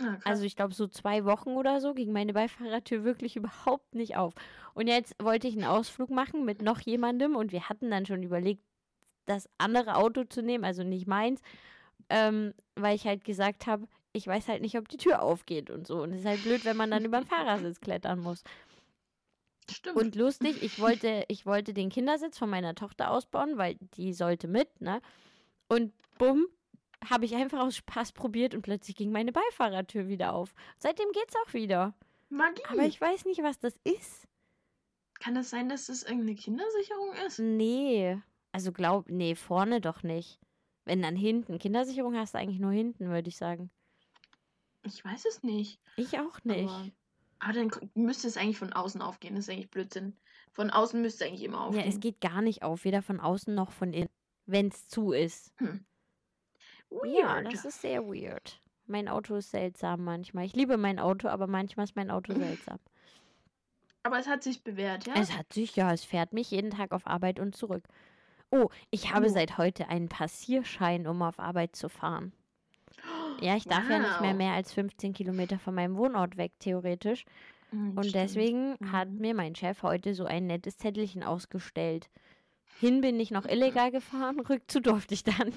[0.00, 0.18] Ah.
[0.24, 4.34] Also ich glaube so zwei Wochen oder so ging meine Beifahrertür wirklich überhaupt nicht auf.
[4.74, 8.22] Und jetzt wollte ich einen Ausflug machen mit noch jemandem und wir hatten dann schon
[8.22, 8.62] überlegt,
[9.26, 11.42] das andere Auto zu nehmen, also nicht meins,
[12.08, 15.86] ähm, weil ich halt gesagt habe, ich weiß halt nicht, ob die Tür aufgeht und
[15.86, 16.02] so.
[16.02, 18.42] Und es ist halt blöd, wenn man dann über den Fahrersitz klettern muss.
[19.70, 19.96] Stimmt.
[19.96, 24.48] Und lustig, ich wollte, ich wollte den Kindersitz von meiner Tochter ausbauen, weil die sollte
[24.48, 25.02] mit, ne?
[25.68, 26.46] Und bumm,
[27.04, 30.54] habe ich einfach aus Spaß probiert und plötzlich ging meine Beifahrertür wieder auf.
[30.78, 31.94] Seitdem geht's auch wieder.
[32.28, 32.62] Magie.
[32.68, 34.26] Aber ich weiß nicht, was das ist.
[35.20, 37.38] Kann das sein, dass das irgendeine Kindersicherung ist?
[37.38, 38.18] Nee.
[38.52, 40.38] Also glaub, nee, vorne doch nicht.
[40.84, 41.58] Wenn dann hinten.
[41.58, 43.70] Kindersicherung hast du eigentlich nur hinten, würde ich sagen.
[44.84, 45.80] Ich weiß es nicht.
[45.96, 46.68] Ich auch nicht.
[46.70, 46.90] Aber,
[47.40, 49.34] aber dann müsste es eigentlich von außen aufgehen.
[49.34, 50.16] Das ist eigentlich Blödsinn.
[50.52, 51.88] Von außen müsste es eigentlich immer Ja, aufgehen.
[51.88, 54.08] es geht gar nicht auf, weder von außen noch von innen,
[54.46, 55.52] wenn es zu ist.
[55.60, 55.68] Ja,
[56.90, 57.52] Weird.
[57.52, 58.60] das ist sehr weird.
[58.86, 60.44] Mein Auto ist seltsam manchmal.
[60.46, 62.78] Ich liebe mein Auto, aber manchmal ist mein Auto seltsam.
[64.02, 65.14] Aber es hat sich bewährt, ja?
[65.16, 67.84] Es hat sich, ja, es fährt mich jeden Tag auf Arbeit und zurück.
[68.50, 69.28] Oh, ich habe Oh.
[69.28, 72.32] seit heute einen Passierschein, um auf Arbeit zu fahren.
[73.40, 74.36] Ja, ich darf ja nicht mehr Wow.
[74.38, 77.24] mehr als 15 Kilometer von meinem Wohnort weg, theoretisch.
[77.70, 78.14] Hm, Und stimmt.
[78.16, 79.18] deswegen hat Mhm.
[79.18, 82.08] mir mein Chef heute so ein nettes Zettelchen ausgestellt.
[82.80, 85.52] Hin bin ich noch illegal gefahren, rückzu durfte ich dann.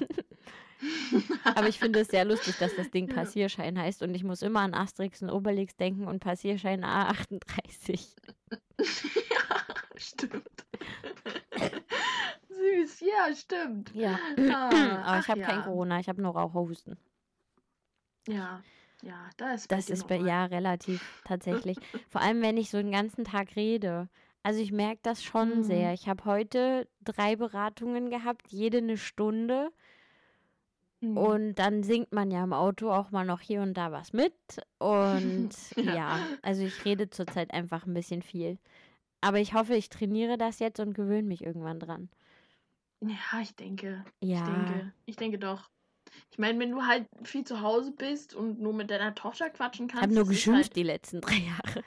[1.43, 3.07] Aber ich finde es sehr lustig, dass das Ding.
[3.07, 8.07] Passierschein heißt und ich muss immer an Asterix und Obelix denken und Passierschein A38.
[8.79, 9.57] ja,
[9.95, 10.65] stimmt.
[12.49, 13.91] Süß, ja, stimmt.
[13.93, 14.19] Ja.
[14.51, 15.63] Ah, Aber ich habe kein ja.
[15.63, 16.97] Corona, ich habe nur Raucherhusten.
[18.27, 18.61] Ja,
[19.03, 21.77] ja, da ist Das ist bei, ja relativ tatsächlich.
[22.09, 24.09] Vor allem, wenn ich so den ganzen Tag rede.
[24.43, 25.63] Also ich merke das schon Mhm.
[25.63, 25.93] sehr.
[25.93, 29.71] Ich habe heute drei Beratungen gehabt, jede eine Stunde.
[31.01, 31.17] Hm.
[31.17, 34.33] Und dann singt man ja im Auto auch mal noch hier und da was mit.
[34.77, 35.93] Und Ja.
[35.95, 38.57] ja, also ich rede zurzeit einfach ein bisschen viel.
[39.19, 42.09] Aber ich hoffe, ich trainiere das jetzt und gewöhne mich irgendwann dran.
[43.01, 44.05] Ja, ich denke.
[44.19, 44.93] Ich Ja, denke.
[45.05, 45.69] Ich denke doch.
[46.29, 49.87] Ich meine, wenn du halt viel zu Hause bist und nur mit deiner Tochter quatschen
[49.87, 50.03] ich kannst.
[50.03, 51.83] habe nur geschimpft Halt, die letzten drei Jahre.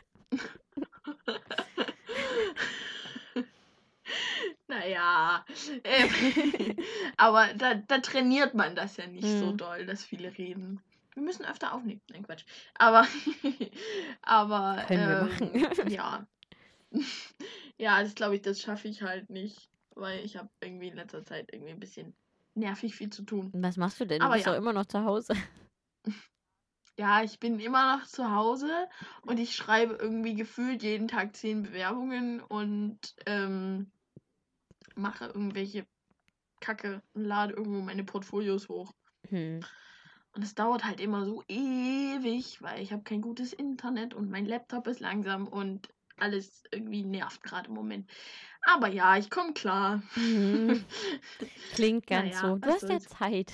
[4.78, 5.44] Naja.
[5.84, 6.08] Ähm,
[7.16, 9.56] aber da, da trainiert man das ja nicht so Hm.
[9.56, 10.80] doll, dass viele reden.
[11.14, 12.00] Wir müssen öfter aufnehmen.
[12.10, 12.44] Nein, Quatsch.
[12.74, 13.06] Aber,
[14.22, 15.90] aber, Können wir ähm, machen.
[15.90, 16.26] ja.
[17.78, 21.24] ja, das glaube ich, das schaffe ich halt nicht, weil ich habe irgendwie in letzter
[21.24, 22.14] Zeit irgendwie ein bisschen
[22.54, 23.50] nervig viel zu tun.
[23.54, 24.20] Was machst du denn?
[24.20, 24.54] Du Aber bist ja.
[24.54, 25.34] immer noch zu Hause.
[26.96, 28.88] Ja, ich bin immer noch zu Hause
[29.22, 33.90] und ich schreibe irgendwie gefühlt jeden Tag zehn Bewerbungen und ähm,
[34.94, 35.86] mache irgendwelche
[36.60, 38.92] Kacke und lade irgendwo meine Portfolios hoch.
[39.28, 39.60] Hm.
[40.32, 44.46] Und es dauert halt immer so ewig, weil ich habe kein gutes Internet und mein
[44.46, 48.10] Laptop ist langsam und alles irgendwie nervt gerade im Moment.
[48.62, 50.02] Aber ja, ich komme klar.
[50.16, 50.84] Mhm.
[51.74, 52.58] Klingt ganz Naja, so.
[52.58, 52.98] Du hast ja.
[53.00, 53.52] Zeit.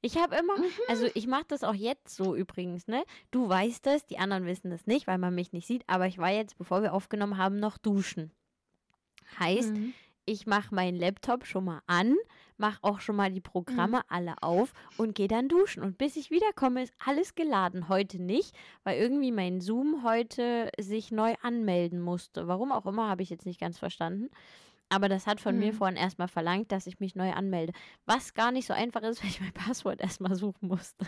[0.00, 0.70] Ich habe immer, Mhm.
[0.88, 3.04] also ich mache das auch jetzt so übrigens, ne?
[3.30, 6.18] Du weißt das, die anderen wissen das nicht, weil man mich nicht sieht, aber ich
[6.18, 8.30] war jetzt, bevor wir aufgenommen haben, noch duschen.
[9.38, 9.94] Heißt, Mhm.
[10.26, 12.16] Ich mache meinen Laptop schon mal an,
[12.58, 15.82] mache auch schon mal die Programme alle auf und gehe dann duschen.
[15.82, 17.88] Und bis ich wiederkomme, ist alles geladen.
[17.88, 22.48] Heute nicht, weil irgendwie mein Zoom heute sich neu anmelden musste.
[22.48, 24.28] Warum auch immer, habe ich jetzt nicht ganz verstanden.
[24.88, 25.76] Aber das hat von mir Mhm.
[25.76, 27.72] vorhin erstmal verlangt, dass ich mich neu anmelde.
[28.04, 31.06] Was gar nicht so einfach ist, weil ich mein Passwort erstmal suchen musste.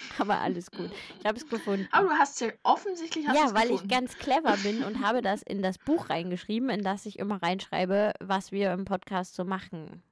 [0.18, 0.90] Aber alles gut.
[1.20, 1.88] Ich habe es gefunden.
[1.92, 3.88] Aber du hast ja offensichtlich hast Ja, weil ich gefunden.
[3.88, 8.12] ganz clever bin und habe das in das Buch reingeschrieben, in das ich immer reinschreibe,
[8.20, 10.02] was wir im Podcast so machen.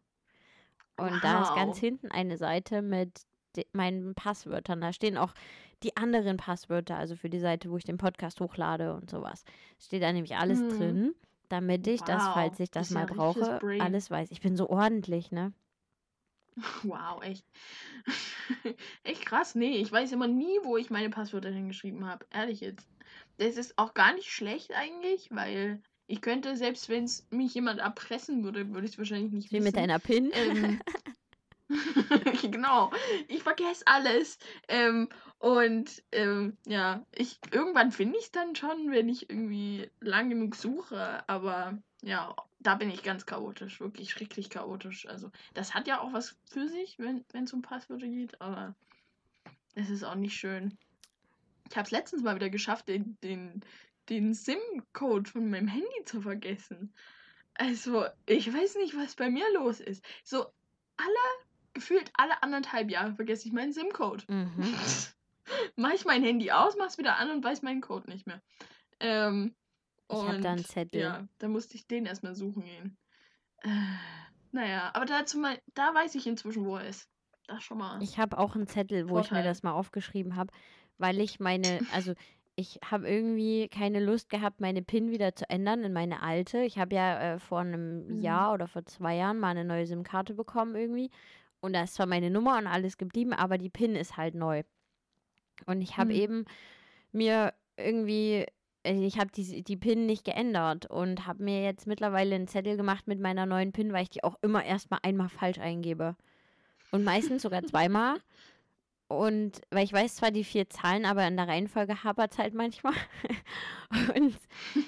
[0.96, 1.80] Und da ist ganz Wow.
[1.80, 3.22] hinten eine Seite mit
[3.72, 4.80] meinen Passwörtern.
[4.80, 5.32] Da stehen auch
[5.82, 9.44] die anderen Passwörter, also für die Seite, wo ich den Podcast hochlade und sowas.
[9.78, 10.68] Steht da nämlich alles Mhm.
[10.68, 11.14] drin,
[11.48, 14.30] damit ich das, Wow, falls ich das das ja mal brauche, alles weiß.
[14.30, 15.52] Ich bin so ordentlich, ne?
[16.82, 17.44] Wow, echt.
[19.04, 19.54] echt krass.
[19.54, 22.26] Nee, ich weiß immer nie, wo ich meine Passwörter hingeschrieben habe.
[22.30, 22.86] Ehrlich jetzt.
[23.38, 27.80] Das ist auch gar nicht schlecht eigentlich, weil ich könnte, selbst wenn es mich jemand
[27.80, 29.64] erpressen würde, würde ich es wahrscheinlich nicht Wie wissen.
[29.64, 30.30] mit deiner PIN.
[30.32, 30.80] Ähm,
[32.50, 32.90] genau.
[33.28, 34.38] Ich vergesse alles.
[34.68, 35.08] Ähm,
[35.38, 40.56] und ähm, ja, ich irgendwann finde ich es dann schon, wenn ich irgendwie lang genug
[40.56, 41.22] suche.
[41.28, 45.06] Aber ja, da bin ich ganz chaotisch, wirklich schrecklich chaotisch.
[45.06, 48.74] Also das hat ja auch was für sich, wenn es um Passwörter geht, aber
[49.74, 50.76] es ist auch nicht schön.
[51.68, 53.62] Ich habe es letztens mal wieder geschafft, den, den,
[54.08, 56.92] den SIM-Code von meinem Handy zu vergessen.
[57.54, 60.04] Also, ich weiß nicht, was bei mir los ist.
[60.24, 60.46] So,
[60.96, 64.24] alle, gefühlt alle anderthalb Jahre vergesse ich meinen SIM-Code.
[64.28, 64.74] Mhm.
[65.76, 68.40] Mach ich mein Handy aus, mach's wieder an und weiß meinen Code nicht mehr.
[69.00, 69.54] Ähm,
[70.12, 71.00] Ich habe da einen Zettel.
[71.02, 72.96] Ja, da musste ich den erstmal suchen gehen.
[73.62, 73.68] Äh,
[74.52, 77.08] naja, aber dazu mal, da weiß ich inzwischen, wo er ist.
[77.46, 78.02] Das schon mal.
[78.02, 79.44] Ich habe auch einen Zettel, wo ich mir Vorteil.
[79.44, 80.52] das mal aufgeschrieben habe,
[80.98, 82.14] weil ich meine, also
[82.56, 86.58] ich habe irgendwie keine Lust gehabt, meine PIN wieder zu ändern in meine alte.
[86.62, 88.22] Ich habe ja äh, vor einem Mhm.
[88.22, 91.10] Jahr oder vor zwei Jahren mal eine neue SIM-Karte bekommen irgendwie.
[91.60, 94.62] Und da ist zwar meine Nummer und alles geblieben, aber die PIN ist halt neu.
[95.66, 96.20] Und ich habe Mhm.
[96.20, 96.44] eben
[97.12, 98.46] mir irgendwie
[98.82, 103.06] ich habe die, die PIN nicht geändert und habe mir jetzt mittlerweile einen Zettel gemacht
[103.06, 106.16] mit meiner neuen PIN, weil ich die auch immer erstmal einmal falsch eingebe.
[106.90, 108.16] Und meistens sogar zweimal.
[109.10, 112.54] Und weil ich weiß zwar die vier Zahlen, aber in der Reihenfolge hapert es halt
[112.54, 112.92] manchmal.
[114.16, 114.36] und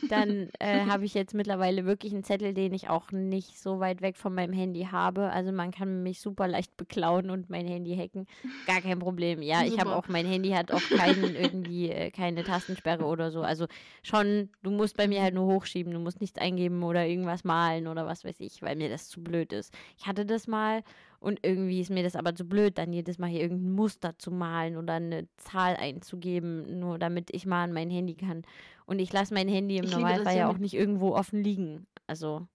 [0.08, 4.00] dann äh, habe ich jetzt mittlerweile wirklich einen Zettel, den ich auch nicht so weit
[4.00, 5.30] weg von meinem Handy habe.
[5.30, 8.28] Also man kann mich super leicht beklauen und mein Handy hacken.
[8.68, 9.42] Gar kein Problem.
[9.42, 13.42] Ja, ich habe auch, mein Handy hat auch keinen irgendwie, äh, keine Tastensperre oder so.
[13.42, 13.66] Also
[14.04, 17.88] schon, du musst bei mir halt nur hochschieben, du musst nichts eingeben oder irgendwas malen
[17.88, 19.74] oder was weiß ich, weil mir das zu blöd ist.
[19.98, 20.84] Ich hatte das mal
[21.22, 24.30] und irgendwie ist mir das aber zu blöd, dann jedes Mal hier irgendein Muster zu
[24.30, 28.42] malen oder eine Zahl einzugeben, nur damit ich mal an mein Handy kann.
[28.86, 31.86] Und ich lasse mein Handy im ich Normalfall ja auch nicht irgendwo offen liegen.
[32.06, 32.46] Also.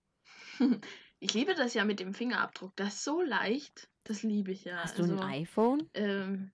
[1.20, 2.76] Ich liebe das ja mit dem Fingerabdruck.
[2.76, 3.90] Das ist so leicht.
[4.04, 4.84] Das liebe ich ja.
[4.84, 5.90] Hast du ein also, iPhone?
[5.96, 6.52] Ähm,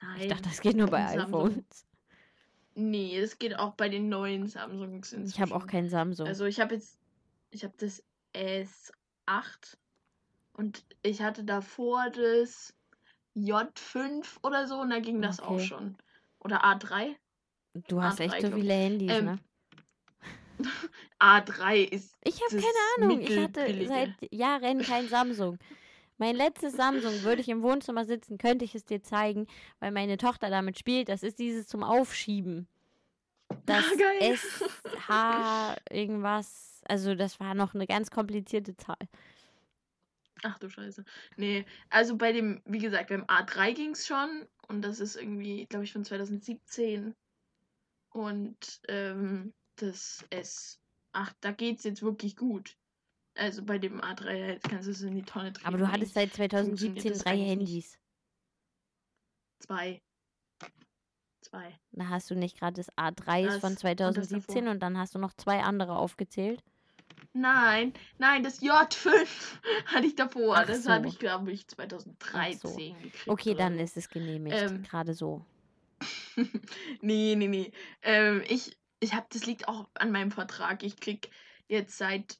[0.00, 0.20] nein.
[0.22, 1.86] Ich dachte, das geht nur bei iPhones.
[2.74, 5.12] Nee, es geht auch bei den neuen Samsungs.
[5.12, 5.36] Inzwischen.
[5.36, 6.26] Ich habe auch kein Samsung.
[6.26, 6.98] Also ich habe jetzt,
[7.50, 8.02] ich habe das
[8.34, 9.76] S8
[10.60, 12.74] und ich hatte davor das
[13.34, 15.54] J5 oder so und da ging das okay.
[15.54, 15.96] auch schon.
[16.38, 17.16] Oder A3.
[17.88, 19.38] Du hast A3, echt so viele Handys, ähm, ne?
[21.18, 22.14] A3 ist.
[22.24, 23.20] Ich habe keine Ahnung.
[23.22, 25.56] Ich hatte seit Jahren kein Samsung.
[26.18, 29.46] Mein letztes Samsung, würde ich im Wohnzimmer sitzen, könnte ich es dir zeigen,
[29.78, 31.08] weil meine Tochter damit spielt.
[31.08, 32.68] Das ist dieses zum Aufschieben.
[33.64, 33.82] Das
[34.20, 36.82] SH irgendwas.
[36.86, 39.08] Also, das war noch eine ganz komplizierte Zahl.
[40.42, 41.04] Ach du Scheiße.
[41.36, 44.46] Nee, also bei dem, wie gesagt, beim A3 ging es schon.
[44.68, 47.14] Und das ist irgendwie, glaube ich, von 2017.
[48.10, 52.76] Und ähm, das S8, da geht es jetzt wirklich gut.
[53.34, 55.66] Also bei dem A3, jetzt kannst du es in die Tonne drehen.
[55.66, 57.98] Aber du hattest seit 2017 drei Handys.
[59.60, 60.02] Zwei.
[61.42, 61.78] Zwei.
[61.92, 65.18] Da hast du nicht gerade das A3 das, von 2017 und, und dann hast du
[65.18, 66.62] noch zwei andere aufgezählt.
[67.32, 69.28] Nein, nein, das J5
[69.86, 70.56] hatte ich davor.
[70.56, 70.90] Ach das so.
[70.90, 72.76] habe ich, glaube ich, 2013 so.
[72.76, 73.28] gekriegt.
[73.28, 74.56] Okay, dann ist es genehmigt.
[74.56, 75.44] Ähm, Gerade so.
[77.00, 77.72] nee, nee, nee.
[78.02, 80.82] Ähm, ich, ich habe, das liegt auch an meinem Vertrag.
[80.82, 81.30] Ich krieg
[81.68, 82.38] jetzt seit,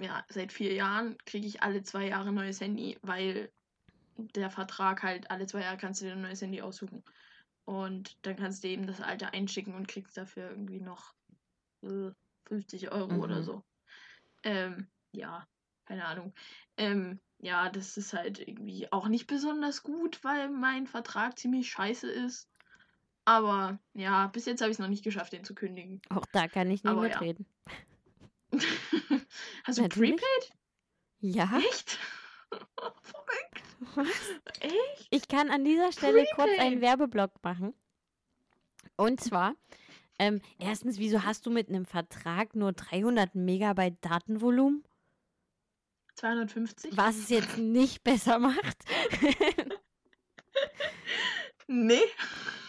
[0.00, 3.52] ja, seit vier Jahren kriege ich alle zwei Jahre ein neues Handy, weil
[4.16, 7.04] der Vertrag halt alle zwei Jahre kannst du dir ein neues Handy aussuchen.
[7.64, 11.14] Und dann kannst du eben das alte einschicken und kriegst dafür irgendwie noch
[11.82, 12.10] äh,
[12.46, 13.20] 50 Euro mhm.
[13.20, 13.62] oder so.
[14.42, 15.46] Ähm, ja,
[15.84, 16.34] keine Ahnung.
[16.76, 22.10] Ähm, ja, das ist halt irgendwie auch nicht besonders gut, weil mein Vertrag ziemlich scheiße
[22.10, 22.48] ist.
[23.24, 26.00] Aber ja, bis jetzt habe ich es noch nicht geschafft, den zu kündigen.
[26.10, 27.46] Auch da kann ich nicht mitreden.
[28.52, 28.58] Ja.
[29.64, 30.16] Hast du Natürlich.
[30.16, 30.58] Prepaid?
[31.20, 31.58] Ja.
[31.68, 31.98] Echt?
[32.50, 33.62] Verrückt.
[33.94, 34.06] Was?
[34.60, 35.06] Echt?
[35.10, 36.34] Ich kann an dieser Stelle Prepaid.
[36.34, 37.74] kurz einen Werbeblock machen.
[38.96, 39.54] Und zwar
[40.18, 44.84] ähm, erstens, wieso hast du mit einem Vertrag nur 300 Megabyte Datenvolumen?
[46.16, 46.96] 250.
[46.96, 48.84] Was es jetzt nicht besser macht.
[51.66, 52.00] nee.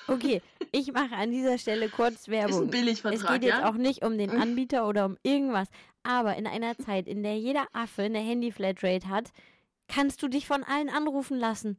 [0.07, 2.51] Okay, ich mache an dieser Stelle kurz Werbung.
[2.51, 3.69] Ist ein Billigvertrag, Es geht jetzt ja?
[3.69, 4.41] auch nicht um den mhm.
[4.41, 5.67] Anbieter oder um irgendwas.
[6.03, 9.31] Aber in einer Zeit, in der jeder Affe eine Handy-Flatrate hat,
[9.87, 11.77] kannst du dich von allen anrufen lassen.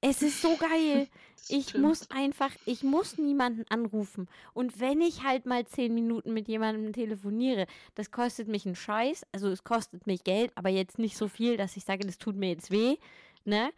[0.00, 1.08] Es ist so geil.
[1.48, 4.28] Ich muss einfach, ich muss niemanden anrufen.
[4.52, 9.26] Und wenn ich halt mal zehn Minuten mit jemandem telefoniere, das kostet mich einen Scheiß.
[9.32, 12.36] Also es kostet mich Geld, aber jetzt nicht so viel, dass ich sage, das tut
[12.36, 12.98] mir jetzt weh.
[13.44, 13.72] Ne?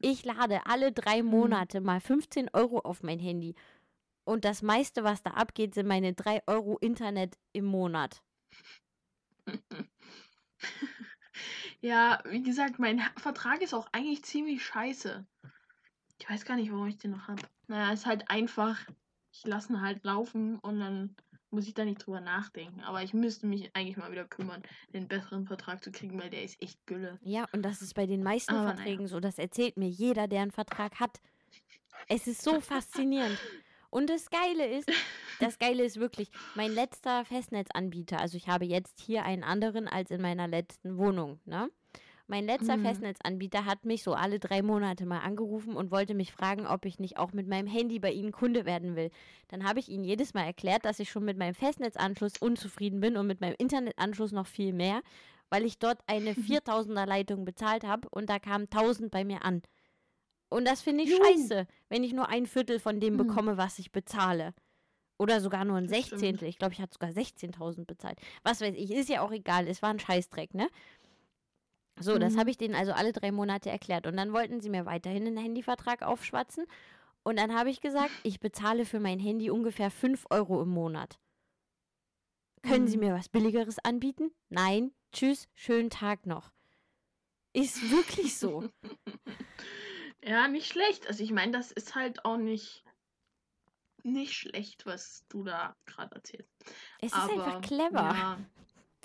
[0.00, 1.28] Ich lade alle drei mhm.
[1.28, 3.56] Monate mal 15 Euro auf mein Handy.
[4.24, 8.22] Und das meiste, was da abgeht, sind meine drei Euro Internet im Monat.
[11.80, 15.24] Ja, wie gesagt, mein Vertrag ist auch eigentlich ziemlich scheiße.
[16.18, 17.42] Ich weiß gar nicht, warum ich den noch habe.
[17.68, 18.78] Naja, ist halt einfach.
[19.32, 21.14] Ich lasse ihn halt laufen und dann
[21.50, 22.80] muss ich da nicht drüber nachdenken.
[22.80, 26.42] Aber ich müsste mich eigentlich mal wieder kümmern, den besseren Vertrag zu kriegen, weil der
[26.42, 27.18] ist echt Gülle.
[27.22, 29.08] Ja, und das ist bei den meisten Aber Verträgen naja.
[29.08, 29.20] so.
[29.20, 31.20] Das erzählt mir jeder, der einen Vertrag hat.
[32.08, 33.38] Es ist so faszinierend.
[33.90, 34.90] Und das Geile ist,
[35.40, 40.10] das Geile ist wirklich, mein letzter Festnetzanbieter, also ich habe jetzt hier einen anderen als
[40.10, 41.70] in meiner letzten Wohnung, ne?
[42.30, 42.82] Mein letzter mhm.
[42.82, 46.98] Festnetzanbieter hat mich so alle drei Monate mal angerufen und wollte mich fragen, ob ich
[46.98, 49.10] nicht auch mit meinem Handy bei ihnen Kunde werden will.
[49.48, 53.16] Dann habe ich ihnen jedes Mal erklärt, dass ich schon mit meinem Festnetzanschluss unzufrieden bin
[53.16, 55.00] und mit meinem Internetanschluss noch viel mehr,
[55.48, 59.62] weil ich dort eine 4000er Leitung bezahlt habe und da kamen 1000 bei mir an.
[60.50, 61.24] Und das finde ich Juhu.
[61.24, 63.26] scheiße, wenn ich nur ein Viertel von dem mhm.
[63.26, 64.52] bekomme, was ich bezahle.
[65.18, 66.46] Oder sogar nur ein Sechzehntel.
[66.46, 68.20] Ich glaube, ich hatte sogar 16.000 bezahlt.
[68.44, 69.66] Was weiß ich, ist ja auch egal.
[69.66, 70.68] Es war ein Scheißdreck, ne?
[72.00, 72.38] So, das mhm.
[72.40, 74.06] habe ich denen also alle drei Monate erklärt.
[74.06, 76.66] Und dann wollten sie mir weiterhin einen Handyvertrag aufschwatzen.
[77.24, 81.18] Und dann habe ich gesagt, ich bezahle für mein Handy ungefähr 5 Euro im Monat.
[82.62, 83.04] Können Sie Mhm.
[83.04, 84.32] mir was Billigeres anbieten?
[84.48, 84.92] Nein.
[85.12, 86.52] Tschüss, schönen Tag noch.
[87.52, 88.68] Ist wirklich so.
[90.24, 91.06] Ja, nicht schlecht.
[91.06, 92.84] Also ich meine, das ist halt auch nicht,
[94.02, 96.50] nicht schlecht, was du da gerade erzählst.
[97.00, 98.00] Es ist einfach Aber, clever.
[98.00, 98.38] Ja,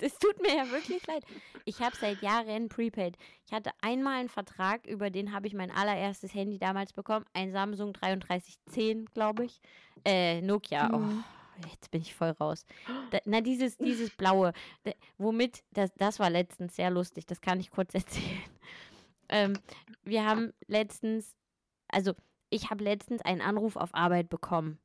[0.04, 1.24] Es tut mir ja wirklich leid.
[1.64, 3.16] Ich habe seit Jahren Prepaid.
[3.46, 7.24] Ich hatte einmal einen Vertrag, über den habe ich mein allererstes Handy damals bekommen.
[7.32, 9.62] Ein Samsung 3310, glaube ich.
[10.04, 10.94] Äh, Nokia.
[10.94, 11.24] Mhm.
[11.24, 12.66] Oh, jetzt bin ich voll raus.
[13.12, 14.52] Da, na, dieses, dieses blaue.
[14.82, 17.24] Da, womit, das, das war letztens sehr lustig.
[17.24, 18.44] Das kann ich kurz erzählen.
[19.30, 19.54] Ähm,
[20.02, 21.34] wir haben letztens,
[21.88, 22.12] also
[22.50, 24.78] ich habe letztens einen Anruf auf Arbeit bekommen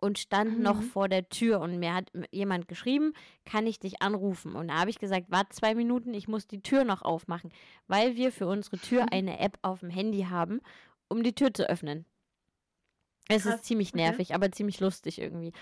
[0.00, 0.84] und stand noch Mhm.
[0.84, 3.12] vor der Tür und mir hat jemand geschrieben,
[3.44, 4.54] kann ich dich anrufen?
[4.54, 7.50] Und da habe ich gesagt, warte zwei Minuten, ich muss die Tür noch aufmachen,
[7.86, 10.60] weil wir für unsere Tür eine App auf dem Handy haben,
[11.08, 12.04] um die Tür zu öffnen.
[13.28, 14.02] Es Krass, ist ziemlich okay.
[14.02, 15.52] nervig, aber ziemlich lustig irgendwie.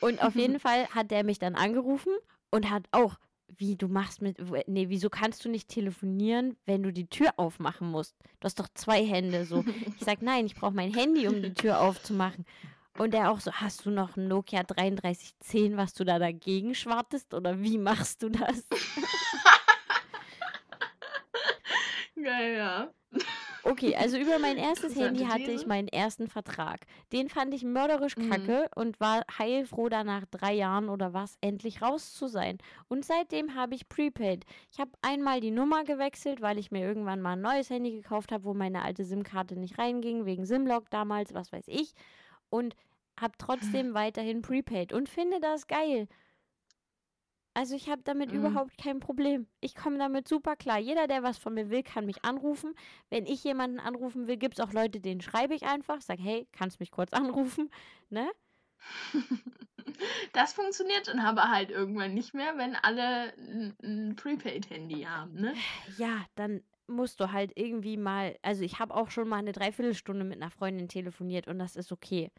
[0.00, 2.12] Und auf jeden Fall hat der mich dann angerufen
[2.50, 3.16] und hat auch,
[3.48, 7.90] wie du machst mit, nee, wieso kannst du nicht telefonieren, wenn du die Tür aufmachen
[7.90, 8.16] musst?
[8.38, 9.64] Du hast doch zwei Hände so.
[9.98, 12.46] Ich sag, nein, ich brauche mein Handy, um die Tür aufzumachen.
[12.98, 17.32] Und er auch so, hast du noch ein Nokia 3310, was du da dagegen schwartest?
[17.34, 18.66] Oder wie machst du das?
[22.22, 22.90] Geil, ja.
[23.62, 26.80] Okay, also über mein erstes Handy hatte ich meinen ersten Vertrag.
[27.12, 28.30] Den fand ich mörderisch Mhm.
[28.30, 32.58] kacke und war heilfroh, da nach drei Jahren oder was endlich raus zu sein.
[32.88, 34.44] Und seitdem habe ich Prepaid.
[34.72, 38.32] Ich habe einmal die Nummer gewechselt, weil ich mir irgendwann mal ein neues Handy gekauft
[38.32, 41.94] habe, wo meine alte SIM-Karte nicht reinging, wegen SIM-Lock damals, was weiß ich.
[42.50, 42.74] Und
[43.18, 46.08] habe trotzdem weiterhin Prepaid und finde das geil.
[47.52, 48.36] Also ich habe damit Mhm.
[48.36, 49.48] überhaupt kein Problem.
[49.60, 50.78] Ich komme damit super klar.
[50.78, 52.74] Jeder, der was von mir will, kann mich anrufen.
[53.10, 56.00] Wenn ich jemanden anrufen will, gibt es auch Leute, denen schreibe ich einfach.
[56.00, 57.70] Sag, hey, kannst mich kurz anrufen?
[58.12, 58.28] Ne?
[60.32, 65.54] Das funktioniert dann aber halt irgendwann nicht mehr, wenn alle ein, ein Prepaid-Handy haben, ne?
[65.84, 68.36] Ja, dann musst du halt irgendwie mal.
[68.42, 71.92] Also ich habe auch schon mal eine Dreiviertelstunde mit einer Freundin telefoniert und das ist
[71.92, 72.30] okay.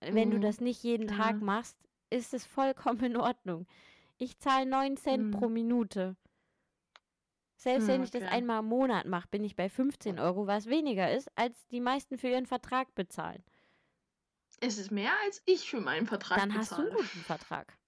[0.00, 0.40] Wenn du Mhm.
[0.40, 1.40] das nicht jeden Tag Ja.
[1.40, 1.76] machst,
[2.10, 3.66] ist es vollkommen in Ordnung.
[4.18, 5.30] Ich zahle 9 Cent Mhm.
[5.30, 6.16] pro Minute.
[7.56, 8.32] Selbst wenn Hm, ich das okay.
[8.32, 12.16] einmal im Monat mache, bin ich bei 15 Euro, was weniger ist, als die meisten
[12.18, 13.42] für ihren Vertrag bezahlen.
[14.60, 16.90] Es ist mehr, als ich für meinen Vertrag Dann hast du bezahle.
[16.90, 17.78] einen guten Vertrag.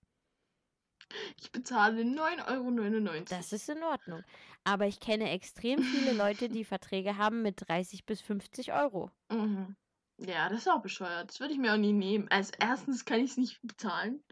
[1.37, 3.25] Ich bezahle 9,99 Euro.
[3.29, 4.25] Das ist in Ordnung.
[4.67, 9.11] Aber ich kenne extrem viele Leute, die Verträge haben mit 30 bis 50 Euro.
[9.31, 9.77] Mhm.
[10.19, 11.31] Ja, das ist auch bescheuert.
[11.31, 12.29] Das würde ich mir auch nie nehmen.
[12.31, 14.23] Also erstens kann ich es nicht bezahlen.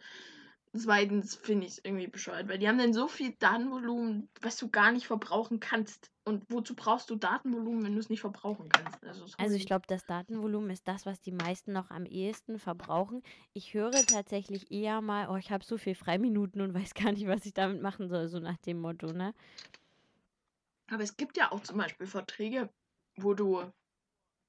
[0.76, 4.70] Zweitens finde ich es irgendwie bescheuert, weil die haben dann so viel Datenvolumen, was du
[4.70, 6.10] gar nicht verbrauchen kannst.
[6.24, 9.04] Und wozu brauchst du Datenvolumen, wenn du es nicht verbrauchen kannst?
[9.04, 13.22] Also, Also ich glaube, das Datenvolumen ist das, was die meisten noch am ehesten verbrauchen.
[13.52, 17.26] Ich höre tatsächlich eher mal, oh, ich habe so viel Freiminuten und weiß gar nicht,
[17.26, 19.34] was ich damit machen soll, so nach dem Motto, ne?
[20.90, 22.70] Aber es gibt ja auch zum Beispiel Verträge,
[23.16, 23.72] wo du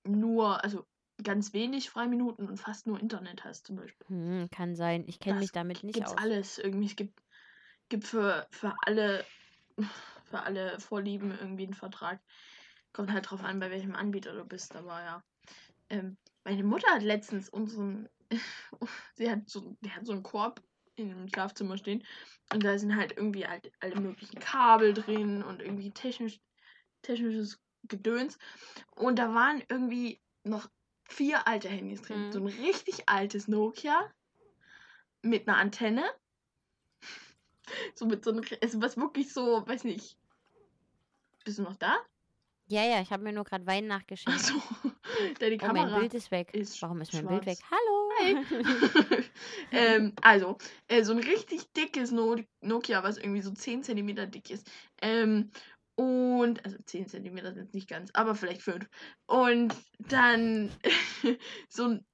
[0.03, 0.85] nur, also
[1.23, 4.07] ganz wenig Freiminuten und fast nur Internet hast, zum Beispiel.
[4.07, 5.05] Hm, kann sein.
[5.07, 6.17] Ich kenne mich damit nicht Gibt's aus.
[6.17, 6.87] alles irgendwie.
[6.87, 7.23] Es gibt,
[7.89, 9.25] gibt für, für alle
[10.25, 12.21] für alle Vorlieben irgendwie einen Vertrag.
[12.93, 15.23] Kommt halt drauf an, bei welchem Anbieter du bist, aber ja.
[15.89, 18.09] Ähm, meine Mutter hat letztens unseren,
[19.15, 20.61] sie hat so, die hat so einen Korb
[20.95, 22.03] in dem Schlafzimmer stehen
[22.53, 26.39] und da sind halt irgendwie halt alle möglichen Kabel drin und irgendwie technisch,
[27.01, 28.37] technisches Gedöns
[28.95, 30.69] und da waren irgendwie noch
[31.07, 32.27] vier alte Handys drin.
[32.27, 32.31] Mhm.
[32.31, 34.11] So ein richtig altes Nokia
[35.21, 36.03] mit einer Antenne.
[37.95, 40.19] So mit so einem, also was wirklich so, weiß nicht.
[41.45, 41.97] Bist du noch da?
[42.67, 44.39] Ja, ja, ich habe mir nur gerade Wein nachgeschenkt.
[44.39, 44.55] Achso,
[45.39, 45.99] deine Oh, mein Kamera.
[45.99, 46.53] Bild ist weg.
[46.53, 47.45] ist Warum ist mein schwarz.
[47.45, 47.65] Bild weg?
[47.69, 48.09] Hallo!
[48.19, 49.23] Hi.
[49.71, 50.57] ähm, also,
[50.87, 54.69] äh, so ein richtig dickes no Nokia, was irgendwie so 10 cm dick ist.
[55.01, 55.51] Ähm,
[55.95, 58.89] und, also 10 cm sind nicht ganz, aber vielleicht 5.
[59.27, 60.71] Und dann
[61.69, 62.05] so ein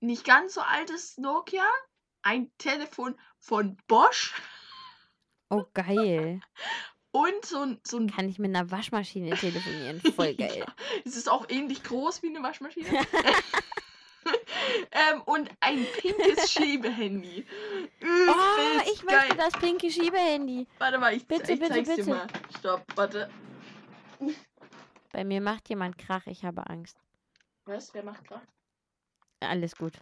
[0.00, 1.66] nicht ganz so altes Nokia,
[2.22, 4.34] ein Telefon von Bosch
[5.50, 6.40] oh, geil.
[7.12, 10.00] Und so ein, so ein Kann ich mit einer Waschmaschine telefonieren?
[10.14, 10.58] Voll geil.
[10.58, 12.86] Ja, es ist auch ähnlich groß wie eine Waschmaschine.
[14.92, 17.46] ähm, und ein pinkes Schiebehandy.
[18.02, 19.36] Oh, ich möchte geil.
[19.36, 20.66] das pinke Schiebehandy.
[20.78, 22.02] Warte mal, ich, Bitte, ich bitte, zeig's bitte.
[22.04, 22.26] dir mal.
[22.58, 23.30] Stopp, warte.
[25.12, 26.96] Bei mir macht jemand Krach, ich habe Angst.
[27.64, 27.92] Was?
[27.94, 28.46] Wer macht gerade?
[29.40, 29.94] Alles gut.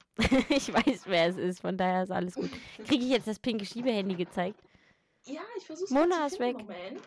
[0.49, 2.51] ich weiß, wer es ist, von daher ist alles gut.
[2.87, 4.61] Kriege ich jetzt das pinke Schiebehandy gezeigt?
[5.29, 6.57] Ja, ich versuch's Mona ist weg.
[6.59, 7.01] Moment.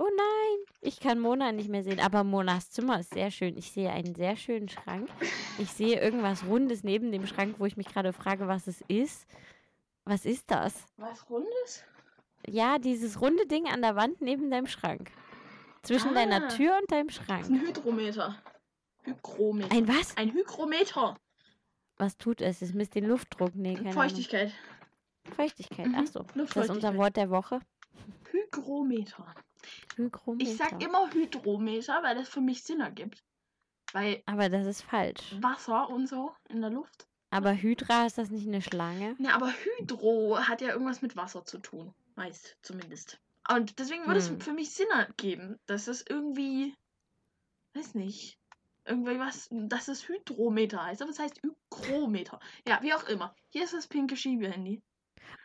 [0.00, 1.98] Oh nein, ich kann Mona nicht mehr sehen.
[2.00, 3.56] Aber Monas Zimmer ist sehr schön.
[3.56, 5.08] Ich sehe einen sehr schönen Schrank.
[5.58, 9.26] Ich sehe irgendwas Rundes neben dem Schrank, wo ich mich gerade frage, was es ist.
[10.04, 10.84] Was ist das?
[10.96, 11.84] Was Rundes?
[12.46, 15.10] Ja, dieses runde Ding an der Wand neben deinem Schrank.
[15.82, 16.48] Zwischen deiner Ah.
[16.48, 17.46] Tür und deinem Das ist Schrank.
[17.46, 18.40] ein Hydrometer.
[19.02, 19.74] Hygrometer.
[19.74, 20.16] Ein was?
[20.16, 21.16] Ein Hygrometer.
[21.96, 22.62] Was tut es?
[22.62, 23.54] Es misst den Luftdruck.
[23.54, 24.48] Nee, keine Feuchtigkeit.
[24.52, 24.77] Ahnung.
[25.28, 25.86] Feuchtigkeit.
[25.86, 26.24] Mhm, Ach so.
[26.42, 26.96] Ist das unser.
[26.96, 27.60] Wort der Woche?
[28.32, 29.34] Hygrometer.
[29.96, 30.50] Hygrometer.
[30.50, 33.22] Ich sag immer Hydrometer, weil das für mich Sinn ergibt.
[33.92, 35.36] Weil Aber das ist falsch.
[35.40, 37.06] Wasser und so in der Luft.
[37.30, 39.14] Aber Hydra, ist das nicht eine Schlange?
[39.18, 41.94] Ne, aber Hydro hat ja irgendwas mit Wasser zu tun.
[42.14, 43.20] Meist zumindest.
[43.50, 44.36] Und deswegen würde Hm.
[44.36, 46.74] es für mich Sinn ergeben, dass es irgendwie.
[47.74, 48.38] Weiß nicht.
[48.84, 49.48] Irgendwie was.
[49.50, 51.02] Dass es Hydrometer heißt.
[51.02, 52.40] Aber es heißt Hygrometer.
[52.66, 53.34] Ja, wie auch immer.
[53.50, 54.82] Hier ist das pinke Schiebehandy.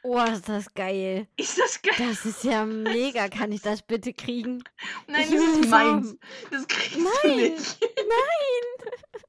[0.04, 1.28] Oh, ist das geil.
[1.38, 1.94] Ist das geil?
[1.98, 3.30] Das ist ja mega.
[3.30, 4.64] Kann ich das bitte kriegen?
[5.08, 6.08] Nein, Ich das ist meins.
[6.10, 6.20] haben.
[6.52, 7.78] Das kriegst Nein, du nicht.
[7.82, 8.92] Nein!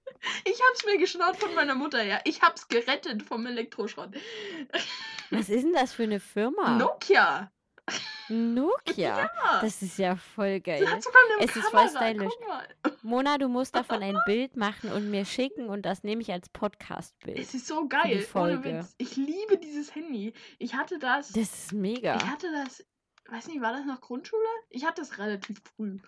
[0.46, 2.18] Ich hab's mir geschnappt von meiner Mutter, ja.
[2.24, 4.08] Ich hab's gerettet vom Elektroschrott.
[5.30, 6.78] Was ist denn das für eine Firma?
[6.78, 7.52] Nokia.
[8.28, 9.18] Nokia.
[9.18, 9.30] Ja.
[9.60, 10.90] Das ist ja voll Sie geil.
[10.90, 12.04] hat sogar eine Es ist voll Kamera.
[12.04, 12.32] stylisch.
[13.02, 16.48] Mona, du musst davon ein Bild machen und mir schicken und das nehme ich als
[16.48, 17.38] Podcast-Bild.
[17.38, 18.26] Es ist so geil.
[18.34, 18.64] Ohne.
[18.64, 18.94] Witz.
[18.98, 20.32] Ich liebe dieses Handy.
[20.58, 21.28] Ich hatte das.
[21.32, 22.16] Das ist mega.
[22.16, 22.84] Ich hatte das.
[23.30, 24.44] Weiß nicht, war das noch Grundschule?
[24.70, 25.98] Ich hatte das relativ früh.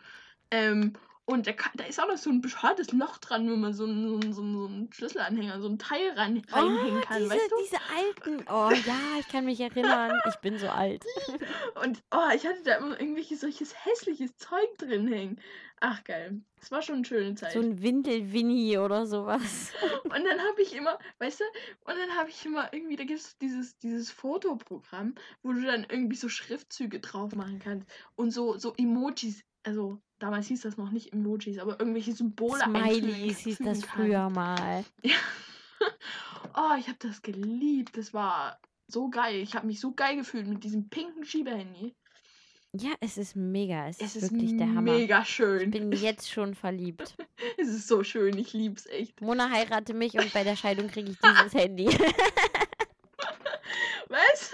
[0.50, 0.92] Ähm,
[1.28, 4.08] und da, da ist auch noch so ein bescheuertes Loch dran, wo man so einen,
[4.08, 7.56] so einen, so einen, Schlüsselanhänger, so ein Teil rein, reinhängen oh, kann, diese, weißt du?
[7.64, 8.44] diese alten.
[8.48, 10.20] Oh ja, ich kann mich erinnern.
[10.28, 11.04] Ich bin so alt.
[11.82, 15.40] Und oh, ich hatte da immer irgendwelches solches hässliches Zeug drin hängen.
[15.80, 16.40] Ach geil.
[16.60, 17.52] Es war schon eine schöne Zeit.
[17.52, 19.72] So ein Windelwinni oder sowas.
[20.04, 21.44] Und dann habe ich immer, weißt du,
[21.84, 25.84] und dann habe ich immer irgendwie, da gibt es dieses, dieses Fotoprogramm, wo du dann
[25.90, 30.90] irgendwie so Schriftzüge drauf machen kannst und so, so Emojis, also damals hieß das noch
[30.90, 33.86] nicht Emojis, aber irgendwelche Symbole Smileys hieß das kannst.
[33.86, 34.84] früher mal.
[36.58, 37.98] Oh, ich habe das geliebt.
[37.98, 38.58] Das war
[38.88, 39.36] so geil.
[39.42, 41.94] Ich habe mich so geil gefühlt mit diesem pinken Schiebehandy.
[42.72, 43.86] Ja, es ist mega.
[43.88, 44.92] Es, Es ist ist wirklich der Hammer.
[44.94, 45.70] mega Ich schön.
[45.70, 47.14] bin jetzt schon verliebt.
[47.58, 48.38] Es ist so schön.
[48.38, 49.20] Ich lieb's echt.
[49.20, 51.86] Mona heirate mich und bei der Scheidung kriege ich dieses Handy.
[54.08, 54.52] Was?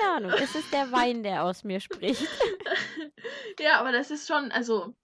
[0.00, 0.32] Keine Ahnung.
[0.32, 2.22] Es ist der Wein, der aus mir spricht.
[3.60, 4.94] ja, aber das ist schon, also,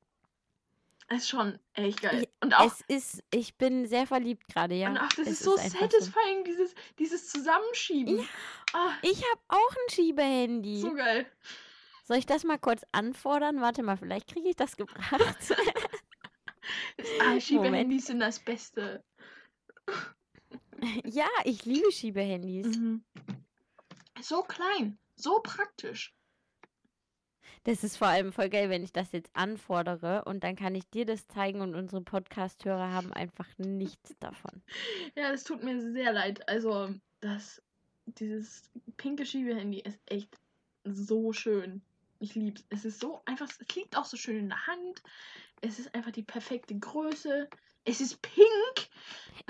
[1.09, 2.23] es ist schon echt geil.
[2.23, 4.89] Ich- Und auch, Es ist, ich bin sehr verliebt gerade, ja.
[4.89, 8.19] und auch das ist so einfach satisfying, dieses, dieses Zusammenschieben.
[8.19, 8.25] Ja.
[8.73, 10.81] Ah, Ich habe auch ein Schiebehandy.
[10.81, 11.27] so geil.
[12.05, 13.61] Soll ich das mal kurz anfordern?
[13.61, 15.37] Warte mal, vielleicht kriege ich das gebracht.
[17.21, 19.05] Ah, Schiebehandys sind das Beste.
[21.05, 22.77] ja, ich liebe Schiebehandys.
[22.77, 23.05] Mhm.
[24.21, 26.15] So klein, so praktisch.
[27.65, 30.89] Das ist vor allem voll geil, wenn ich das jetzt anfordere und dann kann ich
[30.89, 34.63] dir das zeigen und unsere Podcast-Hörer haben einfach nichts davon.
[35.17, 36.49] Ja, das tut mir sehr leid.
[36.49, 37.61] Also, das,
[38.07, 40.39] dieses pinke Schiebehandy ist echt
[40.85, 41.83] so schön.
[42.21, 42.65] Ich lieb's.
[42.71, 45.03] Es ist so einfach, es liegt auch so schön in der Hand.
[45.61, 47.49] Es ist einfach die perfekte Größe.
[47.85, 48.89] Es ist pink.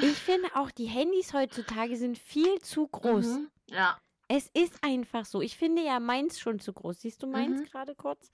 [0.00, 3.26] Ich finde auch, die Handys heutzutage sind viel zu groß.
[3.26, 3.50] Mhm.
[3.68, 4.00] Ja.
[4.28, 5.40] Es ist einfach so.
[5.40, 7.00] Ich finde ja meins schon zu groß.
[7.00, 7.64] Siehst du meins Mhm.
[7.66, 8.30] gerade kurz?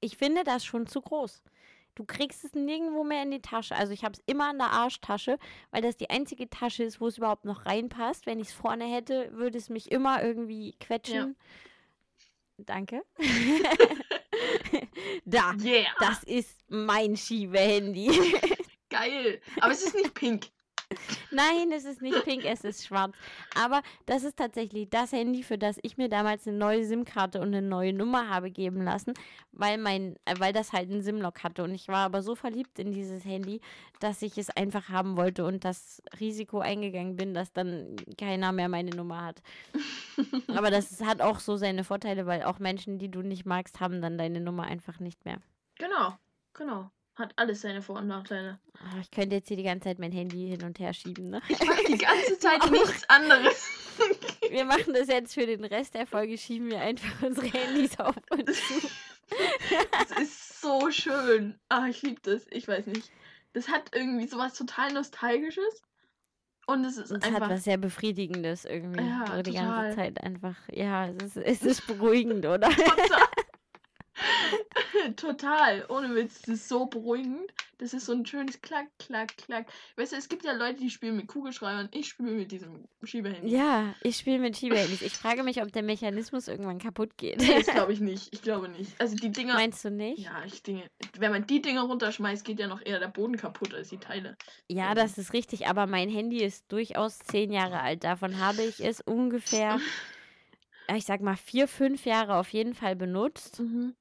[0.00, 1.42] Ich finde das schon zu groß.
[1.94, 3.76] Du kriegst es nirgendwo mehr in die Tasche.
[3.76, 5.38] Also ich habe es immer in der Arschtasche,
[5.70, 8.26] weil das die einzige Tasche ist, wo es überhaupt noch reinpasst.
[8.26, 11.36] Wenn ich es vorne hätte, würde es mich immer irgendwie quetschen.
[12.56, 13.02] Danke.
[15.24, 15.86] da, Yeah.
[16.00, 18.10] das ist mein Schiebehandy.
[18.88, 19.40] Geil.
[19.60, 20.46] Aber es ist nicht pink.
[21.30, 23.14] Nein, es ist nicht pink, es ist schwarz.
[23.54, 27.48] Aber das ist tatsächlich das Handy, für das ich mir damals eine neue SIM-Karte und
[27.48, 29.14] eine neue Nummer habe geben lassen,
[29.52, 31.62] weil mein, äh, weil das halt einen SIM-Lock hatte.
[31.64, 33.60] Und ich war aber so verliebt in dieses Handy,
[34.00, 38.68] dass ich es einfach haben wollte und das Risiko eingegangen bin, dass dann keiner mehr
[38.68, 39.42] meine Nummer hat.
[40.54, 44.00] aber das hat auch so seine Vorteile, weil auch Menschen, die du nicht magst, haben
[44.00, 45.38] dann deine Nummer einfach nicht mehr.
[45.76, 46.14] Genau.
[46.54, 46.90] Genau.
[47.16, 48.58] Hat alles seine Vor- und Nachteile.
[48.78, 51.40] Ah, Ich könnte jetzt hier die ganze Zeit mein Handy hin und her schieben, ne?
[51.48, 53.68] Ich mach die ganze Zeit nichts anderes.
[54.50, 58.16] Wir machen das jetzt für den Rest der Folge, schieben wir einfach unsere Handys auf
[58.30, 58.74] und zu.
[60.02, 61.58] Es ist so schön.
[61.68, 62.46] Ah, ich liebe das.
[62.50, 63.10] Ich weiß nicht.
[63.52, 65.82] Das hat irgendwie sowas total Nostalgisches.
[66.66, 67.40] Und es ist es einfach.
[67.42, 69.02] hat was sehr Befriedigendes irgendwie.
[69.04, 69.82] Ja, die total.
[69.82, 70.56] ganze Zeit einfach.
[70.70, 72.68] Ja, es ist, es ist beruhigend, oder?
[72.70, 73.20] Total,
[75.88, 76.42] ohne Witz.
[76.42, 77.50] Das ist so beruhigend.
[77.78, 79.66] Das ist so ein schönes Klack, Klack, Klack.
[79.96, 81.88] Weißt du, es gibt ja Leute, die spielen mit Kugelschreibern.
[81.92, 83.48] Ich spiele mit diesem Schiebehandy.
[83.48, 85.02] Ja, ich spiele mit Schiebehandys.
[85.02, 87.38] Ich frage mich, ob der Mechanismus irgendwann kaputt geht.
[87.40, 88.32] Nee, das glaube ich nicht.
[88.32, 88.92] Ich glaube nicht.
[89.00, 89.54] Also die Dinger.
[89.54, 90.20] Meinst du nicht?
[90.20, 90.86] Ja, ich denke,
[91.18, 94.36] wenn man die Dinger runterschmeißt, geht ja noch eher der Boden kaputt als die Teile.
[94.68, 94.94] Ja, Ähm.
[94.96, 98.04] das ist richtig, aber mein Handy ist durchaus zehn Jahre alt.
[98.04, 99.80] Davon habe ich es ungefähr,
[100.94, 103.60] ich sag mal, vier, fünf Jahre auf jeden Fall benutzt.
[103.60, 103.94] Mhm.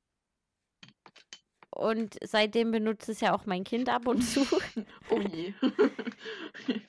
[1.76, 4.46] Und seitdem benutzt es ja auch mein Kind ab und zu.
[5.10, 5.54] Oh je.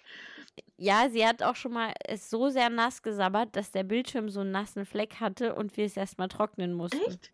[0.77, 4.41] Ja, sie hat auch schon mal es so sehr nass gesabbert, dass der Bildschirm so
[4.41, 7.01] einen nassen Fleck hatte und wir es erstmal trocknen mussten.
[7.07, 7.33] Echt?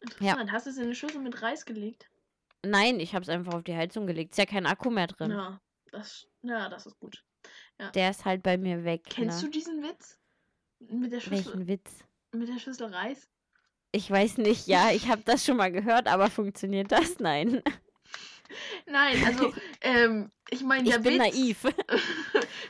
[0.00, 0.52] Interessant.
[0.52, 2.08] Hast du es in eine Schüssel mit Reis gelegt?
[2.64, 4.32] Nein, ich habe es einfach auf die Heizung gelegt.
[4.32, 5.32] Ist ja kein Akku mehr drin.
[5.32, 5.60] Ja,
[5.90, 7.24] das, ja, das ist gut.
[7.94, 9.02] Der ist halt bei mir weg.
[9.08, 9.48] Kennst ne?
[9.48, 10.18] du diesen Witz?
[10.78, 12.04] Mit der Schüssel, Welchen Witz?
[12.32, 13.28] mit der Schüssel Reis?
[13.92, 17.18] Ich weiß nicht, ja, ich habe das schon mal gehört, aber funktioniert das?
[17.18, 17.62] Nein.
[18.86, 21.34] Nein, also, ähm, ich meine, Ich der bin Witz.
[21.34, 21.64] naiv.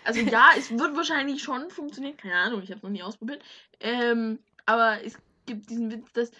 [0.04, 2.16] Also ja, es wird wahrscheinlich schon funktionieren.
[2.16, 3.40] Keine Ahnung, ich habe noch nie ausprobiert.
[3.78, 5.16] Ähm, aber es
[5.46, 6.32] gibt diesen Witz, dass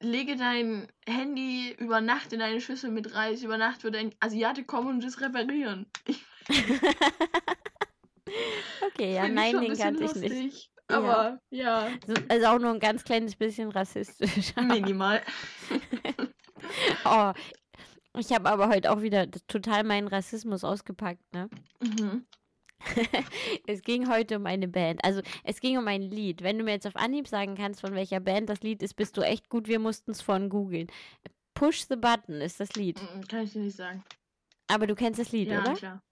[0.00, 3.42] lege dein Handy über Nacht in eine Schüssel mit Reis.
[3.42, 5.86] Über Nacht wird ein Asiate kommen und es reparieren.
[6.06, 6.22] Ich
[8.86, 10.70] Okay, ja, nein, den kannte ich nicht.
[10.92, 14.54] Aber ja, So- Also auch nur ein ganz kleines bisschen rassistisch.
[14.60, 15.22] minimal.
[17.04, 17.32] oh,
[18.18, 21.48] ich habe aber heute auch wieder total meinen Rassismus ausgepackt, ne?
[21.80, 22.26] Mhm.
[23.66, 25.04] Es ging heute um eine Band.
[25.04, 26.42] Also es ging um ein Lied.
[26.42, 29.16] Wenn du mir jetzt auf Anhieb sagen kannst, von welcher Band das Lied ist, bist
[29.18, 29.68] du echt gut.
[29.68, 30.86] Wir mussten es vorhin googeln.
[31.52, 32.98] Push the Button ist das Lied.
[33.02, 34.02] Mm, Kann ich dir nicht sagen.
[34.66, 35.74] Aber du kennst das Lied, ja, oder?
[35.74, 36.02] klar.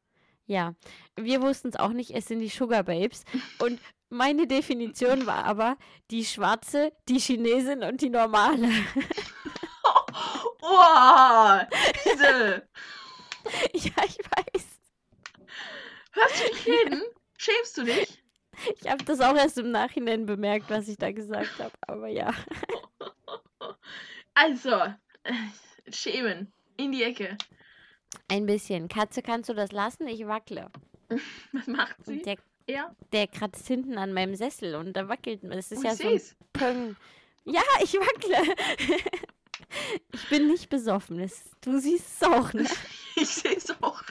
[0.47, 0.75] Ja.
[1.19, 2.11] Wir wussten es auch nicht.
[2.11, 3.25] Es sind die Sugar Babes.
[3.61, 3.81] Und
[4.11, 5.77] meine Definition war aber
[6.11, 8.69] die schwarze, die Chinesin und die normale.
[10.71, 11.59] Oh,
[12.05, 12.69] diese.
[13.73, 14.67] ja, ich weiß.
[16.13, 17.03] Hörst du dich reden?
[17.39, 18.23] Schämst du dich?
[18.81, 21.73] Ich habe das auch erst im Nachhinein bemerkt, was ich da gesagt habe.
[21.87, 22.33] Aber ja.
[24.35, 24.71] Also,
[25.25, 25.33] äh,
[25.91, 26.53] schämen.
[26.77, 27.37] In die Ecke.
[28.29, 28.89] Ein bisschen.
[28.89, 30.07] Katze, kannst du das lassen?
[30.07, 30.71] Ich wackle.
[31.53, 32.23] Was macht sie?
[32.23, 32.37] Der,
[32.69, 35.41] Ja, der kratzt hinten an meinem Sessel und da wackelt.
[35.45, 36.37] Das ist oh, ja ich so ein seh's.
[36.53, 36.97] Pöng.
[37.45, 38.55] Ja, ich wackle.
[40.13, 41.19] ich bin nicht besoffen.
[41.19, 42.67] Das, du siehst es auch, ne?
[43.17, 44.03] Ich seh's auch.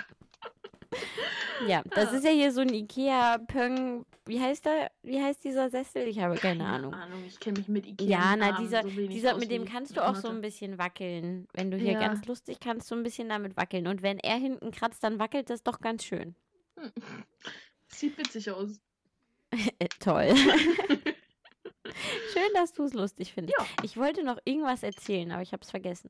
[1.67, 2.17] Ja, das Ah.
[2.17, 4.05] ist ja hier so ein Ikea-Pöng.
[4.25, 4.91] Wie heißt der?
[5.03, 6.07] Wie heißt dieser Sessel?
[6.07, 6.93] Ich habe keine Ahnung.
[7.27, 8.07] Ich kenne mich mit Ikea.
[8.07, 11.47] Ja, na, dieser, so dieser, mit dem kannst du auch so ein bisschen wackeln.
[11.53, 11.99] Wenn du hier Ja.
[11.99, 13.87] ganz lustig kannst, du ein bisschen damit wackeln.
[13.87, 16.35] Und wenn er hinten kratzt, dann wackelt das doch ganz schön.
[17.97, 18.79] Sieht witzig aus.
[19.79, 20.35] Äh, toll.
[22.33, 23.57] Schön, dass du es lustig findest.
[23.57, 23.65] Ja.
[23.83, 26.09] Ich wollte noch irgendwas erzählen, aber ich habe es vergessen.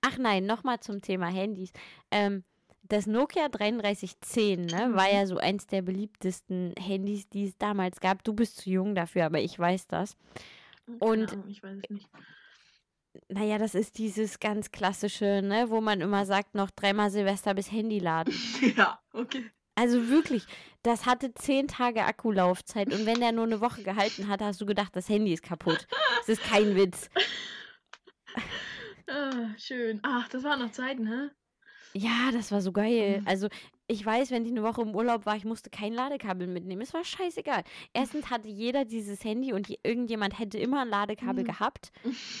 [0.00, 1.72] Ach nein, nochmal zum Thema Handys.
[2.10, 2.42] Ähm,
[2.82, 5.14] das Nokia 3310 ne, war Mhm.
[5.14, 8.24] ja so eins der beliebtesten Handys, die es damals gab.
[8.24, 10.16] Du bist zu jung dafür, aber ich weiß das.
[11.00, 12.08] Und- Ahnung, ich weiß es nicht.
[13.28, 17.70] Naja, das ist dieses ganz klassische, ne, wo man immer sagt, noch dreimal Silvester bis
[17.70, 18.32] Handy laden.
[18.76, 19.50] ja, okay.
[19.80, 20.44] Also wirklich,
[20.82, 24.66] das hatte zehn Tage Akkulaufzeit und wenn der nur eine Woche gehalten hat, hast du
[24.66, 25.86] gedacht, das Handy ist kaputt.
[26.18, 27.08] Das ist kein Witz.
[29.08, 30.00] Ah, schön.
[30.02, 31.30] Ach, das waren noch Zeiten, hä?
[31.94, 33.20] Ja, das war so geil.
[33.20, 33.26] Mhm.
[33.28, 33.48] Also
[33.88, 36.82] ich weiß, wenn ich eine Woche im Urlaub war, ich musste kein Ladekabel mitnehmen.
[36.82, 37.64] Es war scheißegal.
[37.92, 41.48] Erstens hatte jeder dieses Handy und je- irgendjemand hätte immer ein Ladekabel Mhm.
[41.48, 41.90] gehabt.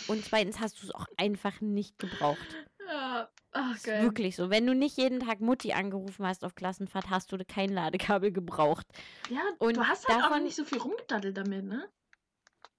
[0.06, 2.38] Und zweitens hast du es auch einfach nicht gebraucht.
[2.86, 4.02] Ja, ach, Ist geil.
[4.02, 4.50] wirklich so.
[4.50, 8.86] Wenn du nicht jeden Tag Mutti angerufen hast auf Klassenfahrt, hast du kein Ladekabel gebraucht.
[9.28, 11.88] Ja, Und du hast halt auch davon- nicht so viel rumgedaddelt damit, ne?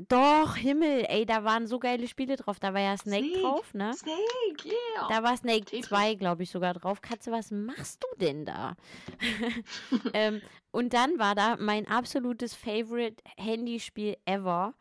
[0.08, 2.60] Doch, Himmel, ey, da waren so geile Spiele drauf.
[2.60, 3.42] Da war ja Snake, Snake.
[3.42, 3.94] drauf, ne?
[3.94, 5.08] Snake, yeah.
[5.10, 5.86] Da war Snake Tetris.
[5.90, 7.02] 2, glaube ich, sogar drauf.
[7.02, 8.76] Katze, was machst du denn da?
[10.14, 10.42] ähm,
[10.72, 14.74] und dann war da mein absolutes Favorite Handyspiel ever,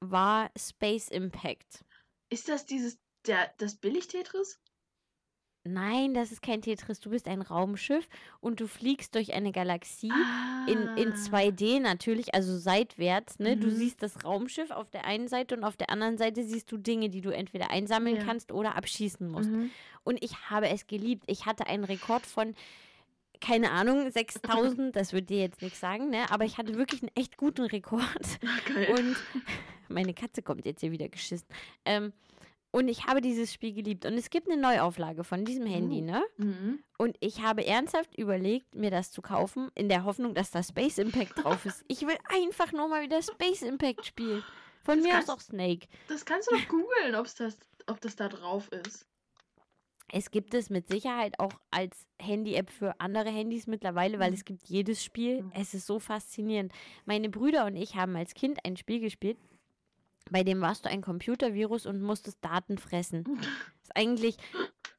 [0.00, 1.82] war Space Impact.
[2.28, 4.60] Ist das dieses, der, das Billig-Tetris?
[5.66, 7.00] Nein, das ist kein Tetris.
[7.00, 8.08] Du bist ein Raumschiff
[8.40, 10.12] und du fliegst durch eine Galaxie.
[10.66, 11.16] In, in Ah.
[11.16, 13.56] 2D natürlich, also seitwärts, ne?
[13.56, 13.74] Du Mhm.
[13.76, 17.08] siehst das Raumschiff auf der einen Seite und auf der anderen Seite siehst du Dinge,
[17.08, 18.24] die du entweder einsammeln Ja.
[18.24, 19.50] kannst oder abschießen musst.
[19.50, 19.70] Mhm.
[20.04, 21.24] Und ich habe es geliebt.
[21.26, 22.54] Ich hatte einen Rekord von,
[23.40, 26.30] keine Ahnung, 6000, das würde dir jetzt nichts sagen, ne?
[26.30, 28.00] Aber ich hatte wirklich einen echt guten Rekord.
[28.44, 28.88] Ah, geil.
[28.98, 29.16] Und
[29.88, 31.46] meine Katze kommt jetzt hier wieder geschissen.
[31.84, 32.12] Ähm,
[32.76, 34.04] und ich habe dieses Spiel geliebt.
[34.04, 36.04] Und es gibt eine Neuauflage von diesem Handy, Oh.
[36.04, 36.22] ne?
[36.36, 36.78] Mhm.
[36.98, 40.98] Und ich habe ernsthaft überlegt, mir das zu kaufen, in der Hoffnung, dass da Space
[40.98, 41.84] Impact drauf ist.
[41.88, 44.42] Ich will einfach nur mal wieder Space Impact spielen.
[44.84, 45.86] Von Das mir aus auch Snake.
[46.08, 47.56] Das kannst du doch googeln, das,
[47.86, 49.06] ob das da drauf ist.
[50.12, 54.36] Es gibt es mit Sicherheit auch als Handy-App für andere Handys mittlerweile, weil Mhm.
[54.36, 55.42] es gibt jedes Spiel.
[55.42, 55.52] Mhm.
[55.54, 56.72] Es ist so faszinierend.
[57.06, 59.38] Meine Brüder und ich haben als Kind ein Spiel gespielt,
[60.30, 63.24] bei dem warst du ein Computervirus und musstest Daten fressen.
[63.82, 64.36] Ist eigentlich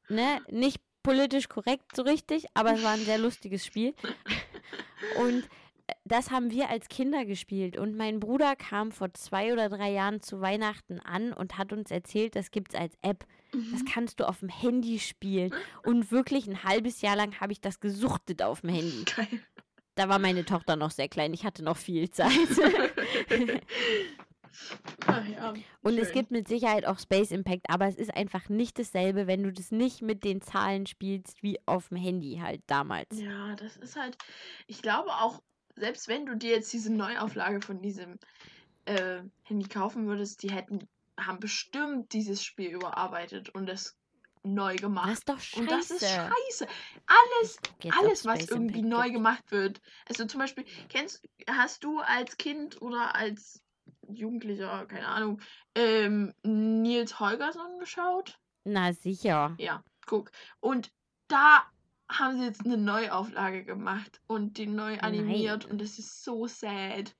[0.10, 3.94] ne, nicht politisch korrekt so richtig, aber es war ein sehr lustiges Spiel.
[5.20, 5.44] Und
[5.88, 7.78] äh, das haben wir als Kinder gespielt.
[7.78, 11.92] Und mein Bruder kam vor zwei oder drei Jahren zu Weihnachten an und hat uns
[11.92, 13.26] erzählt, das gibt es als App.
[13.72, 15.54] Das kannst du auf dem Handy spielen.
[15.84, 19.06] Und wirklich ein halbes Jahr lang habe ich das gesuchtet auf dem Handy.
[19.06, 19.40] Geil.
[19.96, 21.34] Da war meine Tochter noch sehr klein.
[21.34, 22.30] Ich hatte noch viel Zeit.
[25.06, 28.80] Ach ja, Und es gibt mit Sicherheit auch Space Impact, aber es ist einfach nicht
[28.80, 33.08] dasselbe, wenn du das nicht mit den Zahlen spielst, wie auf dem Handy halt damals.
[33.20, 34.18] Ja, das ist halt.
[34.68, 35.42] Ich glaube auch,
[35.76, 38.18] selbst wenn du dir jetzt diese Neuauflage von diesem
[38.86, 40.88] äh, Handy kaufen würdest, die hätten,
[41.20, 43.98] haben bestimmt dieses Spiel überarbeitet und es
[44.44, 45.14] neu Das gemacht.
[45.14, 45.60] ist doch scheiße.
[45.62, 46.68] Und das ist scheiße.
[47.06, 47.60] Alles,
[47.98, 49.16] alles, was irgendwie Impact neu gibt.
[49.16, 49.82] gemacht wird.
[50.08, 53.62] Also zum Beispiel, kennst, hast du als Kind oder als
[54.10, 55.42] Jugendlicher, keine Ahnung,
[55.76, 58.40] ähm, Nils Holgersson geschaut?
[58.64, 59.56] Na sicher.
[59.60, 60.32] Ja, guck.
[60.60, 60.92] Und
[61.28, 61.64] da
[62.10, 65.72] haben sie jetzt eine Neuauflage gemacht und die neu animiert Nein.
[65.72, 67.16] und es ist so sad.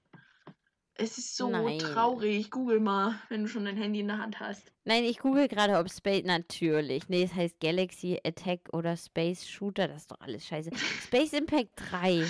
[1.00, 1.78] Es ist so Nein.
[1.78, 2.50] traurig.
[2.50, 4.72] Google mal, wenn du schon dein Handy in der Hand hast.
[4.84, 6.24] Nein, ich google gerade, ob Space.
[6.26, 7.08] Natürlich.
[7.08, 9.88] Nee, es heißt Galaxy Attack oder Space Shooter.
[9.88, 10.72] Das ist doch alles scheiße.
[11.04, 12.26] Space Impact 3.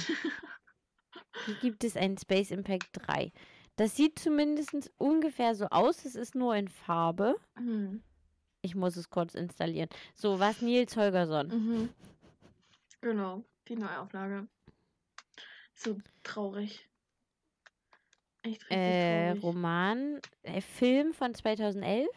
[1.46, 3.32] Hier gibt es einen Space Impact 3.
[3.78, 6.04] Das sieht zumindest ungefähr so aus.
[6.04, 7.36] Es ist nur in Farbe.
[7.56, 8.04] Hm.
[8.62, 9.88] Ich muss es kurz installieren.
[10.16, 11.48] So, was Nils Holgersson?
[11.48, 11.90] Mhm.
[13.02, 14.48] Genau, die Neuauflage.
[15.76, 16.90] So traurig.
[18.42, 19.44] Echt richtig Äh, traurig.
[19.44, 22.10] Roman, äh, Film von 2011?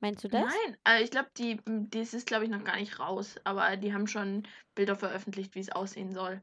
[0.00, 0.44] Meinst du das?
[0.44, 3.36] Nein, äh, ich glaube, die, das ist, glaube ich, noch gar nicht raus.
[3.44, 6.42] Aber die haben schon Bilder veröffentlicht, wie es aussehen soll.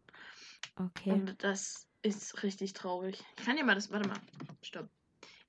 [0.75, 1.11] Okay.
[1.11, 3.23] Und das ist richtig traurig.
[3.37, 4.17] Ich kann dir mal das, warte mal,
[4.61, 4.87] stopp.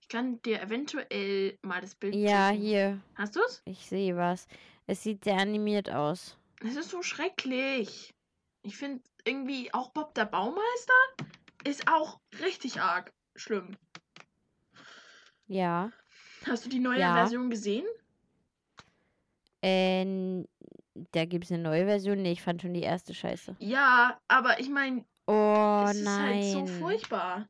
[0.01, 2.63] Ich kann dir eventuell mal das Bild Ja, schicken.
[2.63, 3.01] hier.
[3.15, 3.63] Hast du es?
[3.65, 4.47] Ich sehe was.
[4.87, 6.37] Es sieht sehr animiert aus.
[6.65, 8.15] Es ist so schrecklich.
[8.63, 10.93] Ich finde irgendwie auch Bob der Baumeister
[11.65, 13.77] ist auch richtig arg schlimm.
[15.49, 15.91] Ja.
[16.47, 17.15] Hast du die neue Ja.
[17.15, 17.85] Version gesehen?
[19.63, 20.45] Äh,
[21.13, 22.23] da gibt es eine neue Version.
[22.23, 23.57] Nee, ich fand schon die erste scheiße.
[23.59, 26.67] Ja, aber ich meine, Oh es ist halt so nein.
[26.81, 27.49] furchtbar.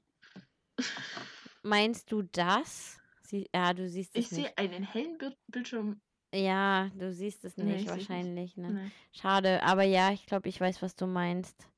[1.62, 2.98] Meinst du das?
[3.22, 4.46] Sie ja, du siehst Ich es nicht.
[4.46, 6.00] sehe einen hellen Bild Bildschirm.
[6.34, 7.90] Ja, du siehst es Nee, nicht, ich nicht.
[7.90, 8.70] wahrscheinlich, ne?
[8.70, 8.90] Nee.
[9.12, 11.68] Schade, aber ja, ich glaube, ich weiß, was du meinst.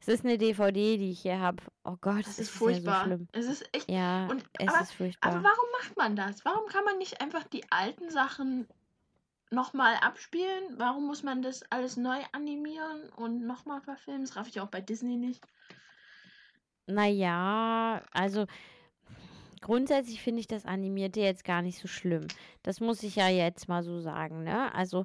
[0.00, 1.62] Es ist eine DVD, die ich hier habe.
[1.82, 3.04] Oh Gott, Das es ist ist ja so furchtbar.
[3.04, 3.28] schlimm.
[3.32, 3.90] es ist echt.
[3.90, 5.30] Ja, Und, es aber, ist furchtbar.
[5.32, 6.44] aber warum macht man das?
[6.44, 8.68] Warum kann man nicht einfach die alten Sachen
[9.50, 10.64] nochmal abspielen?
[10.78, 14.22] Warum muss man das alles neu animieren und nochmal verfilmen?
[14.22, 15.44] Das raff ich auch bei Disney nicht.
[16.86, 18.46] Naja, also
[19.60, 22.26] grundsätzlich finde ich das Animierte jetzt gar nicht so schlimm.
[22.62, 24.72] Das muss ich ja jetzt mal so sagen, ne?
[24.74, 25.04] Also,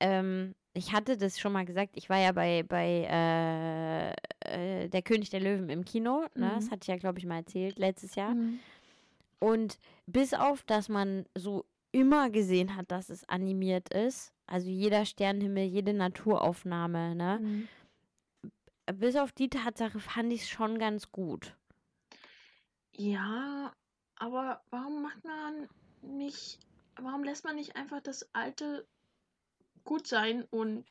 [0.00, 5.02] ähm, ich hatte das schon mal gesagt, ich war ja bei, bei äh, äh, Der
[5.02, 6.54] König der Löwen im Kino, ne?
[6.56, 6.70] Das Mhm.
[6.70, 8.34] hatte ich ja, glaube ich, mal erzählt letztes Jahr.
[8.34, 8.60] Mhm.
[9.38, 15.04] Und bis auf, dass man so immer gesehen hat, dass es animiert ist, also jeder
[15.04, 17.38] Sternenhimmel, jede Naturaufnahme, ne?
[17.40, 17.68] Mhm.
[18.94, 21.56] Bis auf die Tatsache fand ich es schon ganz gut.
[22.92, 23.72] Ja,
[24.16, 25.68] aber warum macht man
[26.02, 26.58] nicht,
[26.96, 28.86] warum lässt man nicht einfach das alte
[29.84, 30.84] gut sein und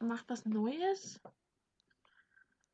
[0.00, 1.20] macht was Neues?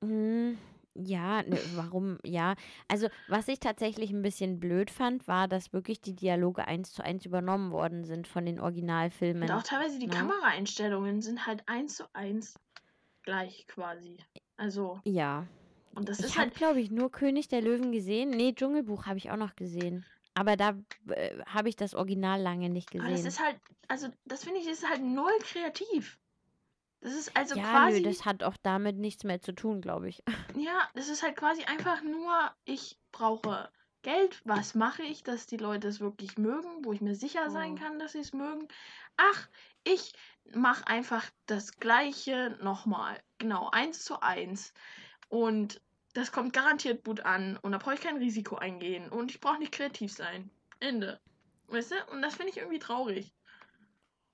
[0.03, 0.59] Hm,
[0.95, 2.19] ja, ne, warum?
[2.25, 2.55] Ja,
[2.89, 7.03] also was ich tatsächlich ein bisschen blöd fand, war, dass wirklich die Dialoge eins zu
[7.05, 9.43] eins übernommen worden sind von den Originalfilmen.
[9.45, 10.13] Und auch teilweise die ne?
[10.13, 12.55] Kameraeinstellungen sind halt eins zu eins
[13.23, 14.19] gleich quasi.
[14.57, 15.47] Also, Ja.
[15.95, 18.31] und das Ich ist habe, halt, glaube ich, nur König der Löwen gesehen.
[18.31, 20.05] Nee, Dschungelbuch habe ich auch noch gesehen.
[20.35, 20.75] Aber da
[21.09, 23.29] äh, habe ich das Original lange nicht aber das gesehen.
[23.29, 26.19] ist halt, also das finde ich ist halt null kreativ.
[27.05, 30.09] Das ist also ja, quasi, nö, das hat auch damit nichts mehr zu tun, glaube
[30.09, 30.23] ich.
[30.57, 35.59] ja, das ist halt quasi einfach nur, ich brauche Geld, was mache ich, dass die
[35.59, 37.79] Leute es wirklich mögen, wo ich mir sicher sein Mhm.
[37.79, 38.69] kann, dass sie es mögen.
[39.19, 39.49] Ach,
[39.85, 40.15] ich
[40.55, 43.21] mache einfach das Gleiche nochmal.
[43.37, 44.73] Genau, eins zu eins.
[45.29, 45.83] Und
[46.15, 47.59] das kommt garantiert gut an.
[47.59, 49.11] Und da brauche ich kein Risiko eingehen.
[49.11, 50.51] Und ich brauche nicht kreativ sein.
[50.81, 51.21] Ende.
[51.67, 51.97] Weißt du?
[52.13, 53.35] Und das finde ich irgendwie traurig.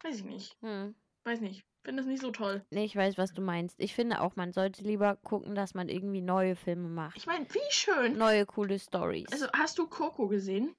[0.04, 0.56] Weiß ich nicht.
[0.60, 0.94] Hm.
[1.24, 1.64] Weiß nicht.
[1.82, 2.64] Finde es nicht so toll.
[2.70, 3.80] Nee, ich weiß, was du meinst.
[3.80, 7.16] Ich finde auch, man sollte lieber gucken, dass man irgendwie neue Filme macht.
[7.16, 8.18] Ich meine, wie schön.
[8.18, 9.32] Neue, coole Stories.
[9.32, 10.74] Also, hast du Coco gesehen?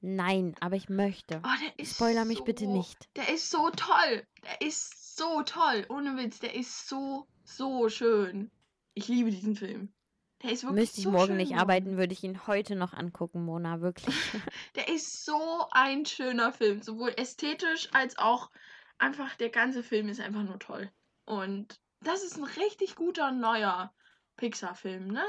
[0.00, 1.40] Nein, aber ich möchte.
[1.42, 3.08] Oh, der ist Spoiler mich so, bitte nicht.
[3.16, 4.26] Der ist so toll.
[4.44, 5.86] Der ist so toll.
[5.88, 8.50] Ohne Witz, der ist so, so schön.
[8.92, 9.94] Ich liebe diesen Film.
[10.42, 11.60] Der ist wirklich Müsste ich so morgen schön nicht geworden.
[11.62, 14.14] arbeiten, würde ich ihn heute noch angucken, Mona, wirklich.
[14.74, 16.82] Der ist so ein schöner Film.
[16.82, 18.50] Sowohl ästhetisch als auch
[18.98, 20.90] einfach der ganze Film ist einfach nur toll.
[21.24, 23.94] Und das ist ein richtig guter neuer
[24.36, 25.24] Pixar-Film, ne?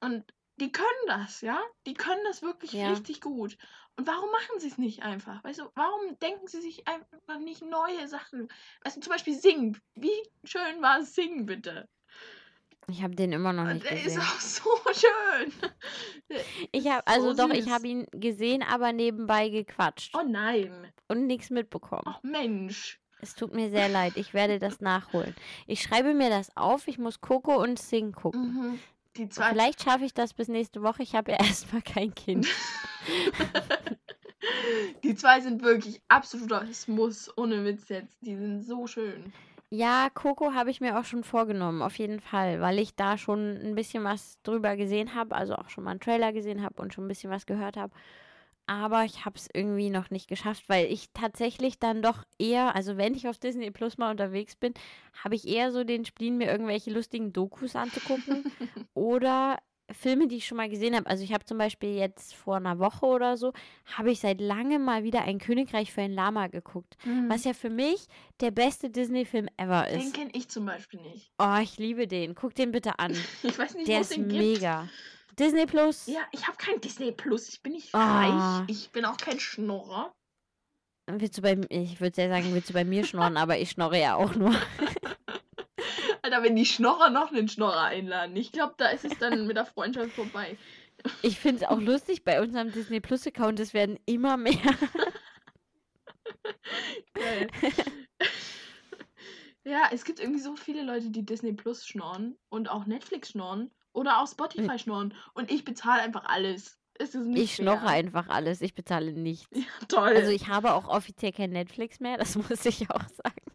[0.00, 1.60] Und die können das, ja?
[1.86, 2.90] Die können das wirklich Ja.
[2.90, 3.56] richtig gut.
[3.96, 5.42] Und warum machen sie es nicht einfach?
[5.42, 8.48] Weißt du, warum denken sie sich einfach nicht neue Sachen?
[8.82, 9.80] Weißt du, zum Beispiel Singen.
[9.94, 10.12] Wie
[10.44, 11.88] schön war Singen, bitte?
[12.88, 14.20] Ich habe den immer noch nicht der ist gesehen.
[14.22, 15.52] auch so schön.
[16.30, 16.40] Der
[16.72, 17.72] Ich habe, ist also so doch, ich süß.
[17.72, 20.92] habe ihn gesehen, aber nebenbei gequatscht Oh nein.
[21.08, 22.02] und nichts mitbekommen.
[22.06, 23.00] Ach Mensch.
[23.22, 25.34] Es tut mir sehr leid, ich werde das nachholen.
[25.66, 28.54] Ich schreibe mir das auf, ich muss Coco und Sing gucken.
[28.54, 28.78] Mhm.
[29.16, 31.02] Die zwei Vielleicht schaffe ich das bis nächste Woche.
[31.02, 32.46] Ich habe ja erstmal kein Kind.
[35.04, 38.16] Die zwei sind wirklich absolutes Muss, ohne Witz jetzt.
[38.22, 39.32] Die sind so schön.
[39.72, 43.56] Ja, Coco habe ich mir auch schon vorgenommen, auf jeden Fall, weil ich da schon
[43.56, 46.92] ein bisschen was drüber gesehen habe, also auch schon mal einen Trailer gesehen habe und
[46.92, 47.92] schon ein bisschen was gehört habe.
[48.66, 52.96] Aber ich habe es irgendwie noch nicht geschafft, weil ich tatsächlich dann doch eher, also
[52.96, 54.74] wenn ich auf Disney Plus mal unterwegs bin,
[55.24, 58.44] habe ich eher so den Spleen, mir irgendwelche lustigen Dokus anzugucken
[58.94, 59.58] oder
[59.92, 61.06] Filme, die ich schon mal gesehen habe.
[61.06, 63.52] Also ich habe zum Beispiel jetzt vor einer Woche oder so,
[63.96, 66.96] habe ich seit langem mal wieder ein Königreich für ein Lama geguckt.
[67.28, 68.06] Was ja für mich
[68.40, 70.14] der beste Disney-Film ever Den ist.
[70.14, 71.30] kenne ich zum Beispiel nicht.
[71.38, 72.34] Oh, ich liebe den.
[72.34, 73.12] Guck den bitte an.
[73.42, 74.40] Ich weiß nicht, Der ist den gibt.
[74.40, 74.88] mega.
[75.38, 76.06] Disney Plus.
[76.06, 77.48] Ja, ich habe kein Disney Plus.
[77.48, 78.58] Ich bin nicht Ah.
[78.58, 78.64] reich.
[78.68, 80.12] Ich bin auch kein Schnorrer.
[81.10, 83.98] Willst du bei ich würde ja sagen, willst du bei mir schnorren, aber ich schnorre
[84.00, 84.54] ja auch nur.
[86.22, 88.36] Alter, wenn die Schnorrer noch einen Schnorrer einladen.
[88.36, 90.56] Ich glaube, da ist es dann mit der Freundschaft vorbei.
[91.22, 94.60] Ich finde es auch lustig bei unserem Disney Plus Account, es werden immer mehr.
[97.14, 97.48] Geil.
[99.64, 103.70] ja, es gibt irgendwie so viele Leute, die Disney Plus schnorren und auch Netflix schnorren
[103.92, 105.14] oder auch Spotify schnorren.
[105.34, 106.78] Und ich bezahle einfach alles.
[106.98, 107.88] Es ist nicht Ich schnorre fair.
[107.88, 109.48] einfach alles, ich bezahle nichts.
[109.54, 110.12] Ja, toll.
[110.16, 113.49] Also ich habe auch offiziell kein Netflix mehr, das muss ich auch sagen.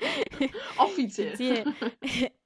[0.78, 1.64] Offiziell.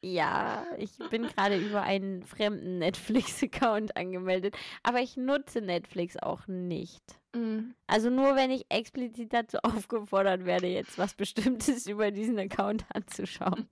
[0.03, 7.03] Ja, ich bin gerade über einen fremden Netflix-Account angemeldet, aber ich nutze Netflix auch nicht.
[7.35, 7.73] Mm.
[7.87, 13.69] Also nur wenn ich explizit dazu aufgefordert werde, jetzt was Bestimmtes über diesen Account anzuschauen.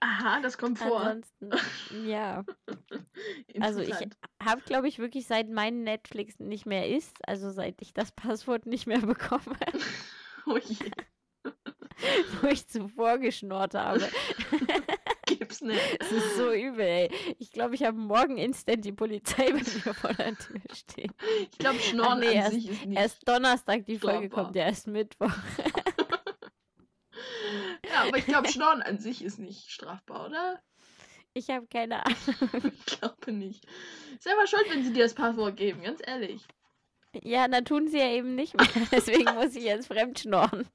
[0.00, 1.00] Aha, das kommt vor.
[1.00, 1.50] Ansonsten,
[2.06, 2.44] ja.
[3.58, 3.96] Also ich
[4.42, 8.66] habe, glaube ich, wirklich seit mein Netflix nicht mehr ist, also seit ich das Passwort
[8.66, 9.56] nicht mehr bekomme,
[10.46, 10.90] Oh je,
[12.40, 14.08] wo ich zuvor geschnort habe.
[15.26, 15.80] gibt's nicht.
[16.00, 17.10] Es ist so übel, ey.
[17.38, 21.12] Ich glaube, ich habe morgen instant die Polizei bei mir vor der Tür stehen.
[21.50, 22.98] Ich glaube, Schnorren nee, an sich ist nicht.
[22.98, 24.44] Erst Donnerstag die Folge Strafbar.
[24.44, 25.32] kommt, ja erst Mittwoch.
[27.90, 30.62] Ja, aber ich glaube, Schnorren an sich ist nicht strafbar, oder?
[31.34, 32.72] Ich habe keine Ahnung.
[32.74, 33.66] Ich glaube nicht.
[34.18, 36.46] Selber schuld, wenn sie dir das Passwort geben, ganz ehrlich.
[37.22, 38.66] Ja, dann tun sie ja eben nicht mehr.
[38.90, 40.66] Deswegen muss ich jetzt fremd schnorren.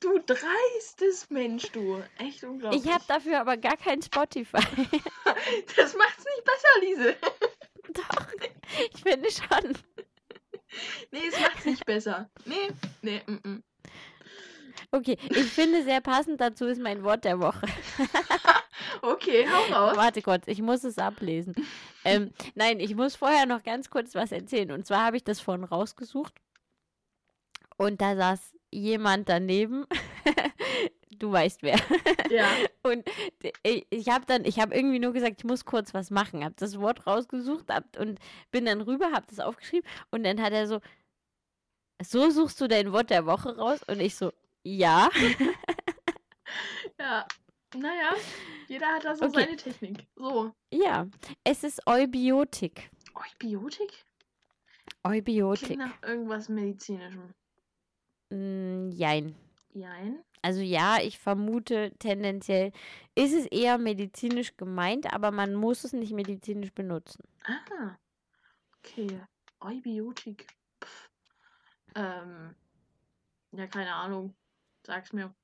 [0.00, 2.02] Du dreistes Mensch, du.
[2.18, 2.84] Echt unglaublich.
[2.84, 4.58] Ich habe dafür aber gar kein Spotify.
[5.76, 7.16] Das macht's nicht besser, Lise.
[7.92, 8.26] Doch,
[8.92, 9.78] ich finde schon.
[11.12, 12.28] Nee, es macht's nicht besser.
[12.44, 12.68] Nee,
[13.02, 13.62] nee, mm, mm.
[14.90, 17.66] Okay, ich finde sehr passend dazu ist mein Wort der Woche.
[19.02, 19.96] Okay, hau raus.
[19.96, 21.54] Warte kurz, ich muss es ablesen.
[22.04, 24.72] Ähm, nein, ich muss vorher noch ganz kurz was erzählen.
[24.72, 26.34] Und zwar habe ich das vorhin rausgesucht.
[27.76, 29.86] Und da saß jemand daneben.
[31.18, 31.78] du weißt wer.
[32.30, 32.48] Ja.
[32.82, 33.04] Und
[33.62, 36.44] ich- ich habe dann, ich habe irgendwie nur gesagt, ich muss kurz was machen.
[36.44, 38.18] Habe das Wort rausgesucht hab, und
[38.50, 39.88] bin dann rüber, habe das aufgeschrieben.
[40.10, 40.80] Und dann hat er so,
[42.02, 43.80] so suchst du dein Wort der Woche raus?
[43.86, 45.08] Und ich so, ja.
[46.98, 47.26] Ja.
[47.74, 48.14] Naja,
[48.68, 49.40] jeder hat da so Okay.
[49.44, 50.06] seine Technik.
[50.14, 50.52] So.
[50.72, 51.06] Ja,
[51.44, 52.88] es ist Eubiotik.
[53.14, 54.04] Eubiotik?
[55.02, 55.66] Eubiotik.
[55.66, 57.34] Klingt nach irgendwas Medizinischem.
[58.30, 59.34] Mm, jein.
[59.72, 60.22] Jein.
[60.42, 62.72] Also ja, ich vermute tendenziell
[63.14, 67.24] ist es eher medizinisch gemeint, aber man muss es nicht medizinisch benutzen.
[67.44, 67.96] Ah.
[68.78, 69.20] Okay.
[69.60, 70.46] Eubiotik.
[71.94, 72.54] Ähm.
[73.52, 74.34] Ja, keine Ahnung.
[74.84, 75.34] Sag's mir.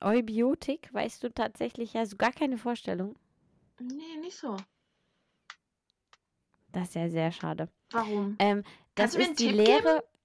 [0.00, 3.16] Eubiotik, weißt du tatsächlich, hast du gar keine Vorstellung?
[3.80, 4.56] Nee, nicht so.
[6.72, 7.68] Das ist ja sehr schade.
[7.90, 8.36] Warum?
[8.38, 8.62] Ähm,
[8.94, 10.17] das ist die Tipp Lehre äh,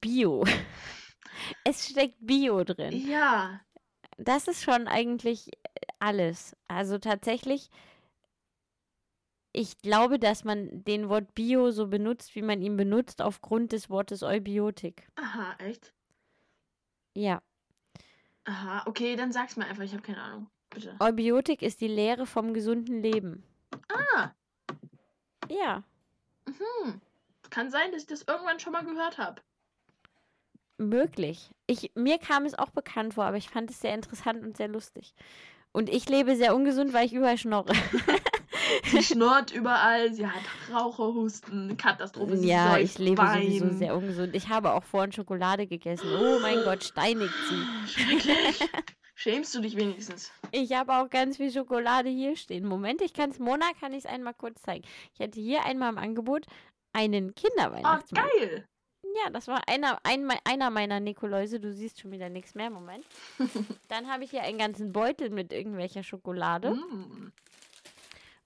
[0.00, 0.44] Bio.
[1.64, 2.92] es steckt Bio drin.
[3.06, 3.60] Ja.
[4.18, 6.56] Das ist schon eigentlich äh, alles.
[6.68, 7.70] Also tatsächlich
[9.56, 13.88] ich glaube, dass man den Wort Bio so benutzt, wie man ihn benutzt, aufgrund des
[13.88, 15.08] Wortes Eubiotik.
[15.16, 15.94] Aha, echt?
[17.14, 17.40] Ja.
[18.44, 20.50] Aha, okay, dann sag's mir einfach, ich habe keine Ahnung.
[20.68, 20.94] Bitte.
[21.00, 23.44] Eubiotik ist die Lehre vom gesunden Leben.
[23.88, 24.32] Ah,
[25.48, 25.82] Ja,
[26.46, 27.00] hm.
[27.48, 29.40] Kann sein, dass ich das irgendwann schon mal gehört habe.
[30.78, 31.50] Möglich.
[31.66, 34.68] Ich, mir kam es auch bekannt vor, aber ich fand es sehr interessant und sehr
[34.68, 35.14] lustig.
[35.72, 37.72] Und ich lebe sehr ungesund, weil ich überall schnorre.
[38.90, 42.36] Sie schnurrt überall, sie hat Raucherhusten, Katastrophe.
[42.36, 43.76] Sie ja, ich lebe sowieso Wein.
[43.78, 44.34] sehr ungesund.
[44.34, 46.08] Ich habe auch vorhin Schokolade gegessen.
[46.20, 47.88] Oh mein Gott, steinigt sie.
[47.92, 48.58] Schrecklich.
[49.14, 50.32] Schämst du dich wenigstens?
[50.50, 52.66] Ich habe auch ganz viel Schokolade hier stehen.
[52.66, 54.84] Moment, ich kann es, Mona kann ich es einmal kurz zeigen.
[55.14, 56.46] Ich hatte hier einmal im Angebot
[56.92, 58.24] einen Oh, Kinderweihnachtsmann.
[58.38, 58.68] geil.
[59.24, 61.60] Ja, das war einer, ein, einer meiner Nikoläuse.
[61.60, 62.70] Du siehst schon wieder nichts mehr.
[62.70, 63.04] Moment.
[63.88, 67.32] Dann habe ich hier einen ganzen Beutel mit irgendwelcher Schokolade Mm.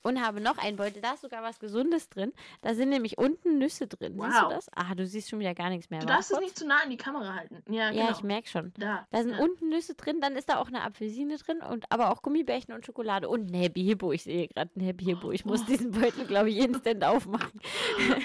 [0.03, 1.03] und habe noch einen Beutel.
[1.03, 2.33] Da ist sogar was Gesundes drin.
[2.63, 4.15] Da sind nämlich unten Nüsse drin.
[4.21, 4.53] Siehst du Wow.
[4.53, 4.69] das?
[4.75, 6.01] Ah, du siehst schon wieder gar nichts mehr.
[6.01, 7.63] Du darfst es nicht zu nah an die Kamera halten.
[7.73, 8.17] Ja, Ja, genau.
[8.19, 8.73] ich merke schon.
[8.79, 9.07] Da.
[9.11, 9.39] Da sind ja.
[9.39, 12.87] unten Nüsse drin, dann ist da auch eine Apfelsine drin und aber auch Gummibärchen und
[12.87, 14.13] Schokolade und ein Happy Hippo.
[14.13, 15.33] Ich sehe gerade ein Happy Hippo.
[15.33, 15.67] Ich muss Oh.
[15.67, 17.61] diesen Beutel, glaube ich, instant aufmachen.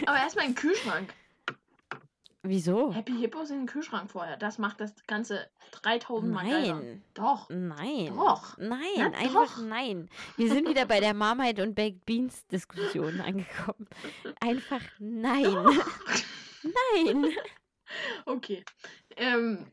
[0.05, 1.13] Aber erstmal im Kühlschrank.
[2.47, 2.93] Wieso?
[2.93, 4.37] Happy Hippos in den Kühlschrank vorher.
[4.37, 5.47] Das macht das Ganze
[5.81, 6.75] 3000 Mal geiler.
[6.75, 7.03] Nein.
[7.13, 7.49] Doch.
[7.49, 8.13] Nein.
[8.15, 8.57] Doch.
[8.57, 9.63] Nein, Na einfach doch.
[9.65, 10.09] nein.
[10.37, 13.87] Wir sind wieder bei der Marmite und Baked Beans Diskussion angekommen.
[14.39, 15.53] Einfach nein.
[16.63, 17.25] Nein.
[18.25, 18.63] Okay.
[19.15, 19.67] Ähm.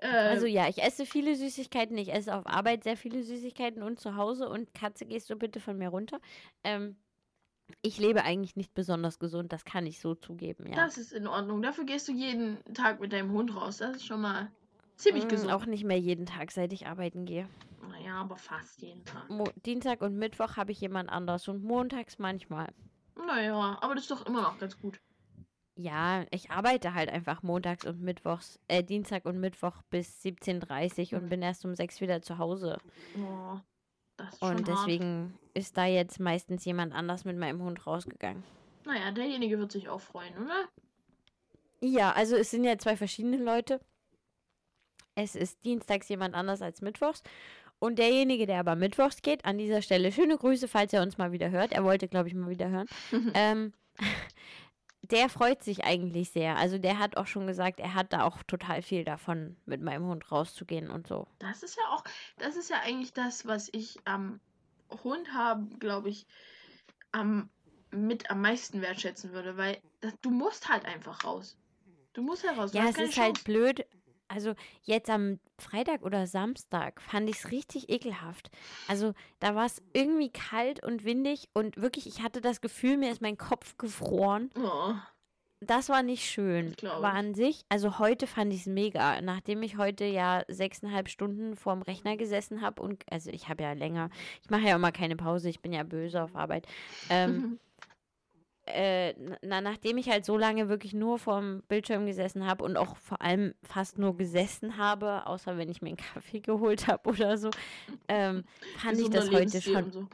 [0.00, 1.96] Äh, Also ja, ich esse viele Süßigkeiten.
[1.96, 4.48] Ich esse auf Arbeit sehr viele Süßigkeiten und zu Hause.
[4.48, 6.20] Und Katze, gehst du bitte von mir runter?
[6.64, 6.96] Ähm,
[7.82, 10.74] ich lebe eigentlich nicht besonders gesund, das kann ich so zugeben, ja.
[10.76, 11.62] das ist in Ordnung.
[11.62, 13.78] Dafür gehst du jeden Tag mit deinem Hund raus.
[13.78, 14.50] Das ist schon mal
[14.96, 15.52] ziemlich Mm, gesund.
[15.52, 17.48] Auch nicht mehr jeden Tag, seit ich arbeiten gehe.
[17.88, 19.28] Naja, aber fast jeden Tag.
[19.30, 22.68] Mo Dienstag und Mittwoch habe ich jemand anders und montags manchmal.
[23.16, 25.00] Naja, aber das ist doch immer noch ganz gut.
[25.76, 31.20] Ja, ich arbeite halt einfach montags und mittwochs, äh, Dienstag und Mittwoch bis 17.30 Uhr
[31.20, 32.78] und bin erst um 6 wieder zu Hause.
[33.16, 33.58] Oh,
[34.40, 34.68] Und hart.
[34.68, 38.42] deswegen ist da jetzt meistens jemand anders mit meinem Hund rausgegangen.
[38.84, 40.68] Naja, derjenige wird sich auch freuen, oder?
[41.80, 43.80] Ja, also es sind ja zwei verschiedene Leute.
[45.14, 47.22] Es ist dienstags jemand anders als mittwochs.
[47.80, 51.30] Und derjenige, der aber mittwochs geht, an dieser Stelle schöne Grüße, falls er uns mal
[51.32, 51.72] wieder hört.
[51.72, 52.88] Er wollte, glaube ich, mal wieder hören.
[53.34, 53.72] ähm,
[55.02, 56.56] der freut sich eigentlich sehr.
[56.56, 60.06] Also der hat auch schon gesagt, er hat da auch total viel davon, mit meinem
[60.06, 61.26] Hund rauszugehen und so.
[61.38, 62.04] Das ist ja auch,
[62.38, 64.40] das ist ja eigentlich das, was ich am
[65.02, 66.26] Hund haben, glaube ich,
[67.12, 67.48] am
[67.90, 71.56] mit am meisten wertschätzen würde, weil das, du musst halt einfach raus.
[72.12, 72.72] Du musst ja raus.
[72.72, 73.44] du Ja, es ist halt Chance.
[73.44, 73.86] blöd.
[74.28, 78.50] Also jetzt am Freitag oder Samstag fand ich es richtig ekelhaft.
[78.86, 83.10] Also da war es irgendwie kalt und windig und wirklich, ich hatte das Gefühl, mir
[83.10, 84.50] ist mein Kopf gefroren.
[84.54, 84.92] Oh,
[85.60, 86.74] Das war nicht schön.
[86.84, 87.14] Aber ich.
[87.14, 89.20] an sich, also heute fand ich es mega.
[89.22, 93.72] Nachdem ich heute ja sechseinhalb Stunden vorm Rechner gesessen habe und, also ich habe ja
[93.72, 94.10] länger,
[94.42, 96.66] ich mache ja immer keine Pause, ich bin ja böse auf Arbeit.
[97.10, 97.58] Ähm,
[98.74, 102.96] äh, na, nachdem ich halt so lange wirklich nur vorm Bildschirm gesessen habe und auch
[102.96, 107.38] vor allem fast nur gesessen habe, außer wenn ich mir einen Kaffee geholt habe oder
[107.38, 107.50] so,
[108.08, 108.44] ähm,
[108.76, 109.90] fand ich das heute schon.
[109.90, 110.06] so.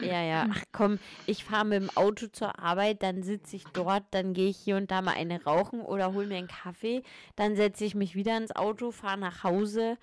[0.00, 4.04] Ja, ja, ach komm, ich fahre mit dem Auto zur Arbeit, dann sitze ich dort,
[4.10, 7.02] dann gehe ich hier und da mal eine rauchen oder hol mir einen Kaffee,
[7.36, 9.98] dann setze ich mich wieder ins Auto, fahre nach Hause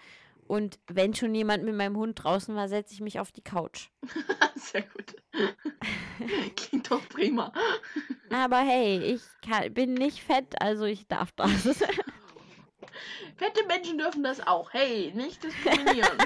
[0.49, 3.89] und wenn schon jemand mit meinem Hund draußen war, setze ich mich auf die Couch.
[4.55, 5.15] Sehr gut.
[6.55, 7.53] Klingt doch prima.
[8.31, 11.51] Aber hey, ich kann, bin nicht fett, also ich darf das.
[13.37, 14.73] Fette Menschen dürfen das auch.
[14.73, 16.17] Hey, nicht diskriminieren.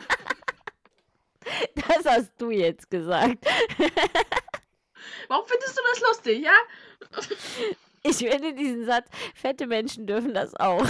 [1.75, 3.45] Das hast du jetzt gesagt.
[5.27, 6.55] Warum findest du das lustig, ja?
[8.03, 10.87] Ich finde diesen Satz, fette Menschen dürfen das auch.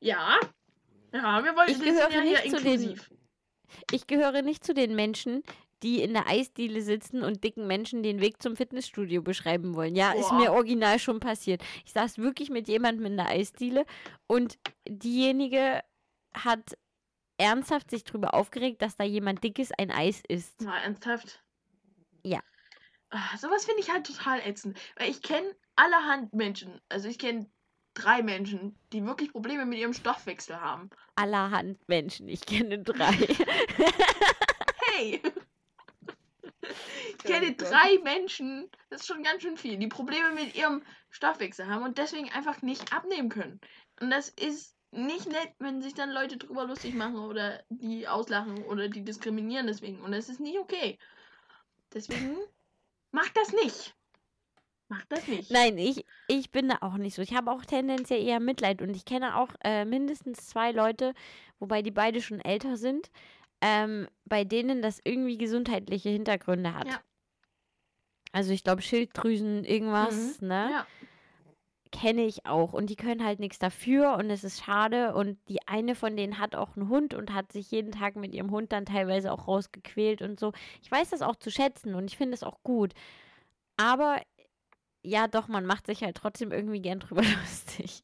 [0.00, 0.38] Ja.
[1.12, 3.00] Ja, wir wollen Ich gehöre ja nicht zu den-.
[3.92, 5.42] Ich gehöre nicht zu den Menschen,
[5.82, 9.96] die in der Eisdiele sitzen und dicken Menschen den Weg zum Fitnessstudio beschreiben wollen.
[9.96, 10.38] Ja, ist Boah.
[10.38, 11.62] mir original schon passiert.
[11.84, 13.86] Ich saß wirklich mit jemandem in der Eisdiele
[14.26, 14.58] und
[14.88, 15.80] diejenige
[16.34, 16.76] hat
[17.38, 20.60] ernsthaft sich darüber aufgeregt, dass da jemand dickes ein Eis isst.
[20.60, 21.42] Mal ernsthaft.
[22.22, 22.40] Ja.
[23.08, 24.78] Ah, sowas finde ich halt total ätzend.
[24.96, 26.80] Weil ich kenne allerhand Menschen.
[26.88, 27.50] Also ich kenne
[27.94, 30.90] drei Menschen, die wirklich Probleme mit ihrem Stoffwechsel haben.
[31.14, 33.12] Allerhand Menschen, ich kenne drei.
[34.92, 35.20] Hey!
[37.08, 37.70] Ich kenne Gott.
[37.70, 41.98] drei Menschen, das ist schon ganz schön viel, die Probleme mit ihrem Stoffwechsel haben und
[41.98, 43.60] deswegen einfach nicht abnehmen können.
[44.00, 48.64] Und das ist nicht nett, wenn sich dann Leute drüber lustig machen oder die auslachen
[48.64, 50.00] oder die diskriminieren deswegen.
[50.00, 50.98] Und das ist nicht okay.
[51.92, 52.36] Deswegen
[53.12, 53.94] mach das nicht.
[54.90, 55.52] Mach das nicht.
[55.52, 57.22] Nein, ich, ich bin da auch nicht so.
[57.22, 61.14] Ich habe auch tendenziell eher Mitleid und ich kenne auch äh, mindestens zwei Leute,
[61.60, 63.08] wobei die beide schon älter sind,
[63.60, 66.88] ähm, bei denen das irgendwie gesundheitliche Hintergründe hat.
[66.88, 67.00] Ja.
[68.32, 70.70] Also ich glaube Schilddrüsen, irgendwas, ne?
[70.72, 70.86] Ja.
[71.92, 72.72] Kenne ich auch.
[72.72, 75.14] Und die können halt nichts dafür und es ist schade.
[75.14, 78.34] Und die eine von denen hat auch einen Hund und hat sich jeden Tag mit
[78.34, 80.52] ihrem Hund dann teilweise auch rausgequält und so.
[80.82, 82.92] Ich weiß das auch zu schätzen und ich finde es auch gut.
[83.76, 84.20] Aber
[85.02, 88.02] ja, doch, man macht sich halt trotzdem irgendwie gern drüber lustig.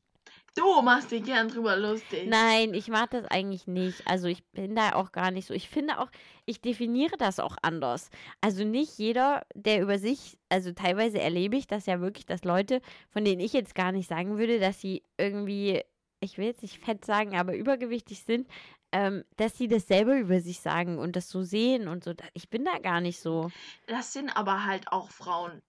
[0.56, 2.26] Du machst dich gern drüber lustig.
[2.28, 4.06] Nein, ich mag das eigentlich nicht.
[4.06, 5.52] Also ich bin da auch gar nicht so.
[5.52, 6.08] Ich finde auch,
[6.46, 8.08] ich definiere das auch anders.
[8.40, 12.80] Also nicht jeder, der über sich, also teilweise erlebe ich das ja wirklich, dass Leute,
[13.10, 15.82] von denen ich jetzt gar nicht sagen würde, dass sie irgendwie,
[16.20, 18.48] ich will jetzt nicht fett sagen, aber übergewichtig sind,
[18.92, 22.14] ähm, dass sie das selber über sich sagen und das so sehen und so.
[22.32, 23.50] Ich bin da gar nicht so.
[23.88, 25.60] Das sind aber halt auch Frauen.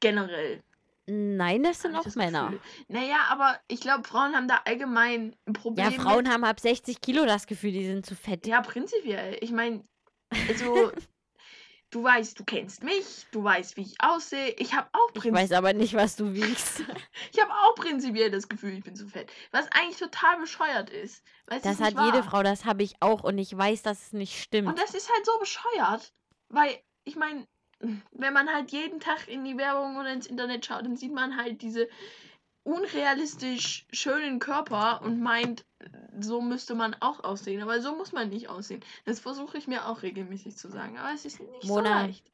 [0.00, 0.62] Generell.
[1.10, 2.50] Nein, das sind ich auch das Männer.
[2.50, 2.60] Gefühl.
[2.88, 5.90] Naja, aber ich glaube, Frauen haben da allgemein ein Problem.
[5.90, 8.44] Ja, Frauen haben ab 60 Kilo das Gefühl, die sind zu fett.
[8.44, 8.46] Mit.
[8.46, 9.38] Ja, prinzipiell.
[9.40, 9.84] Ich meine,
[10.48, 10.92] also,
[11.90, 14.50] du weißt, du kennst mich, du weißt, wie ich aussehe.
[14.58, 16.80] Ich habe auch, Ich prinzip weiß aber nicht, was du wiegst.
[17.32, 19.32] ich hab auch prinzipiell das Gefühl, ich bin zu fett.
[19.50, 21.24] Was eigentlich total bescheuert ist.
[21.46, 22.22] Weil Das hat jede.
[22.22, 24.68] Frau, das habe ich auch und ich weiß, dass es nicht stimmt.
[24.68, 26.12] Und das ist halt so bescheuert.
[26.50, 27.46] Weil, ich meine,
[27.80, 31.36] wenn man halt jeden Tag in die Werbung oder ins Internet schaut, dann sieht man
[31.36, 31.88] halt diese
[32.64, 35.64] unrealistisch schönen Körper und meint,
[36.20, 37.62] so müsste man auch aussehen.
[37.62, 38.84] Aber so muss man nicht aussehen.
[39.04, 40.98] Das versuche ich mir auch regelmäßig zu sagen.
[40.98, 42.00] Aber es ist nicht Mona.
[42.00, 42.30] so leicht.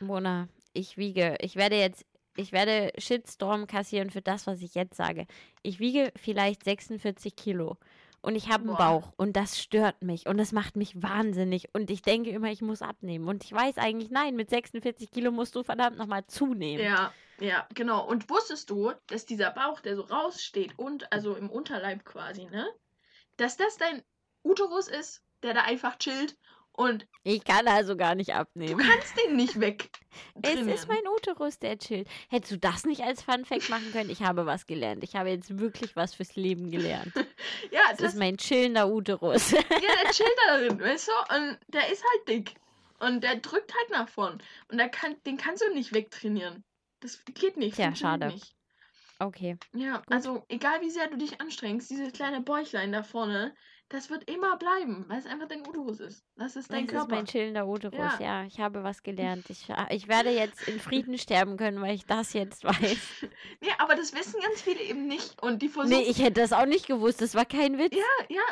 [0.00, 2.04] Mona, ich wiege, ich werde jetzt,
[2.36, 5.26] ich werde Shitstorm kassieren für das, was ich jetzt sage.
[5.62, 7.78] Ich wiege vielleicht 46 Kilo
[8.26, 8.76] und ich habe einen.
[8.76, 12.60] Bauch und das stört mich und das macht mich wahnsinnig und ich denke immer, ich
[12.60, 16.84] muss abnehmen und ich weiß eigentlich, nein, mit 46 Kilo musst du verdammt nochmal zunehmen.
[16.84, 18.04] Ja, ja, genau.
[18.04, 22.66] Und wusstest du, dass dieser Bauch, der so raussteht und also im Unterleib quasi, ne?
[23.36, 24.02] Dass das dein
[24.42, 26.36] Uterus ist, der da einfach chillt
[26.76, 28.78] und Ich kann also gar nicht du abnehmen.
[28.78, 29.90] kannst den nicht weg.
[30.42, 32.08] Es ist mein Uterus, der chillt.
[32.28, 34.10] Hättest du das nicht als Fun Fact machen können?
[34.10, 35.02] Ich habe was gelernt.
[35.04, 37.12] Ich habe jetzt wirklich was fürs Leben gelernt.
[37.70, 39.50] Ja, Das das, ist mein chillender Uterus.
[39.50, 41.34] ja, der chillt da drin, weißt du?
[41.36, 42.54] Und der ist halt dick.
[43.00, 44.42] Und der drückt halt nach vorn.
[44.70, 46.64] Und der kann, den kannst du nicht wegtrainieren.
[47.00, 47.76] Das geht nicht.
[47.76, 48.26] Funktioniert schade.
[48.28, 48.54] Nicht.
[49.18, 49.56] Okay.
[49.74, 53.54] Ja, also egal wie sehr du dich anstrengst, dieses kleine Bäuchlein da vorne,
[53.88, 56.24] das wird immer bleiben, weil es einfach dein Uterus ist.
[56.36, 57.14] Das ist dein Das ist Körper.
[57.14, 57.98] mein chillender Uterus.
[57.98, 58.18] Ja.
[58.20, 58.44] Ja.
[58.44, 59.44] ich habe was gelernt.
[59.50, 62.98] Ich, ich werde jetzt in Frieden sterben können, weil ich das jetzt weiß.
[63.60, 65.40] Nee, aber das wissen ganz viele eben nicht.
[65.42, 65.96] Und die versuchen.
[65.98, 67.20] Nee, ich hätte das auch nicht gewusst.
[67.22, 67.94] Das war kein Witz.
[67.96, 68.42] ja, ja,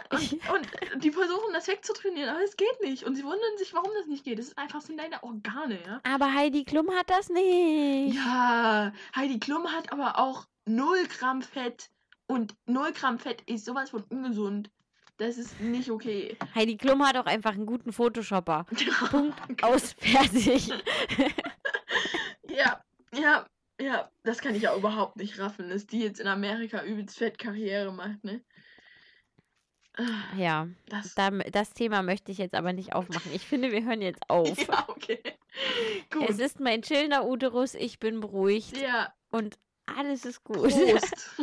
[0.54, 3.04] und, und die versuchen das wegzutrainieren, aber es geht nicht.
[3.04, 4.38] Und sie wundern sich, warum das nicht geht.
[4.38, 6.00] Das ist einfach sind deine Organe, ja.
[6.04, 8.14] Aber Heidi Klum hat das nicht.
[8.14, 11.90] Ja, Heidi Klum hat aber auch 0 Gramm Fett.
[12.26, 14.70] Und 0 Gramm Fett ist sowas von ungesund.
[15.16, 16.36] Das ist nicht okay.
[16.54, 18.66] Heidi Klum hat auch einfach einen guten Photoshopper.
[19.10, 20.70] Punkt, aus, fertig.
[22.48, 22.80] Ja,
[23.12, 23.46] ja,
[23.80, 24.10] ja.
[24.22, 27.92] Das kann ich ja überhaupt nicht raffen, dass die jetzt in Amerika übelst fett Karriere
[27.92, 28.44] macht, ne?
[30.36, 31.14] Ja, Das.
[31.14, 33.32] da, das Thema möchte ich jetzt aber nicht aufmachen.
[33.32, 34.56] Ich finde, wir hören jetzt auf.
[34.68, 35.20] Ja, okay.
[36.10, 36.28] Gut.
[36.28, 39.56] Es ist mein chillender Uterus, ich bin beruhigt ja, und
[39.86, 40.58] alles ist gut.
[40.58, 41.36] Prost.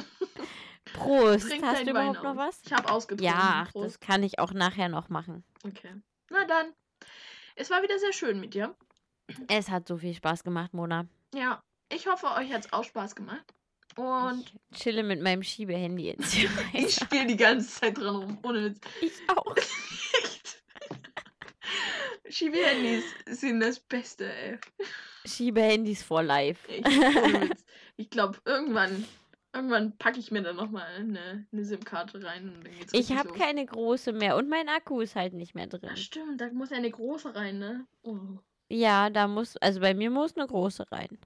[0.93, 1.47] Prost.
[1.49, 2.61] Trink Hast du überhaupt noch was?
[2.65, 3.25] Ich habe ausgetrunken.
[3.25, 3.85] Ja, Prost.
[3.85, 5.43] das kann ich auch nachher noch machen.
[5.65, 5.93] Okay.
[6.29, 6.73] Na dann.
[7.55, 8.75] Es war wieder sehr schön mit dir.
[9.47, 11.05] Es hat so viel Spaß gemacht, Mona.
[11.33, 13.53] Ja, ich hoffe, euch hat es auch Spaß gemacht.
[13.97, 16.33] Und ich chille mit meinem Schiebehandy jetzt
[16.73, 18.39] ich spiele die ganze Zeit dran rum.
[18.43, 18.79] Ohne Witz.
[19.01, 19.55] Ich auch.
[22.29, 24.57] Schiebehandys sind das Beste, ey.
[25.25, 26.65] Schiebehandys for life.
[26.69, 27.65] Witz.
[27.97, 29.05] Ich glaube, irgendwann,
[29.53, 33.33] irgendwann packe ich mir dann nochmal eine, eine SIM-Karte rein und dann geht's Ich habe
[33.33, 35.95] keine große mehr und mein Akku ist halt nicht mehr drin.
[35.97, 37.85] stimmt, da muss ja eine große rein, ne?
[38.03, 38.17] Oh.
[38.69, 41.17] Ja, da muss, also bei mir muss eine große rein.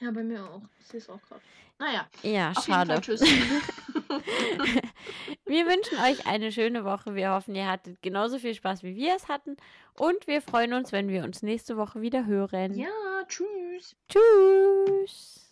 [0.00, 0.62] Ja, bei mir auch.
[0.80, 1.40] Ich sehe es auch gerade.
[1.78, 2.92] Naja, Ja, auf schade.
[2.94, 3.20] jeden Fall tschüss.
[5.46, 7.14] Wir wünschen euch eine schöne Woche.
[7.14, 9.56] Wir hoffen, ihr hattet genauso viel Spaß, wie wir es hatten.
[9.96, 12.74] Und wir freuen uns, wenn wir uns nächste Woche wieder hören.
[12.74, 12.88] ja,
[13.26, 13.96] tschüss.
[14.08, 15.43] Tschüss.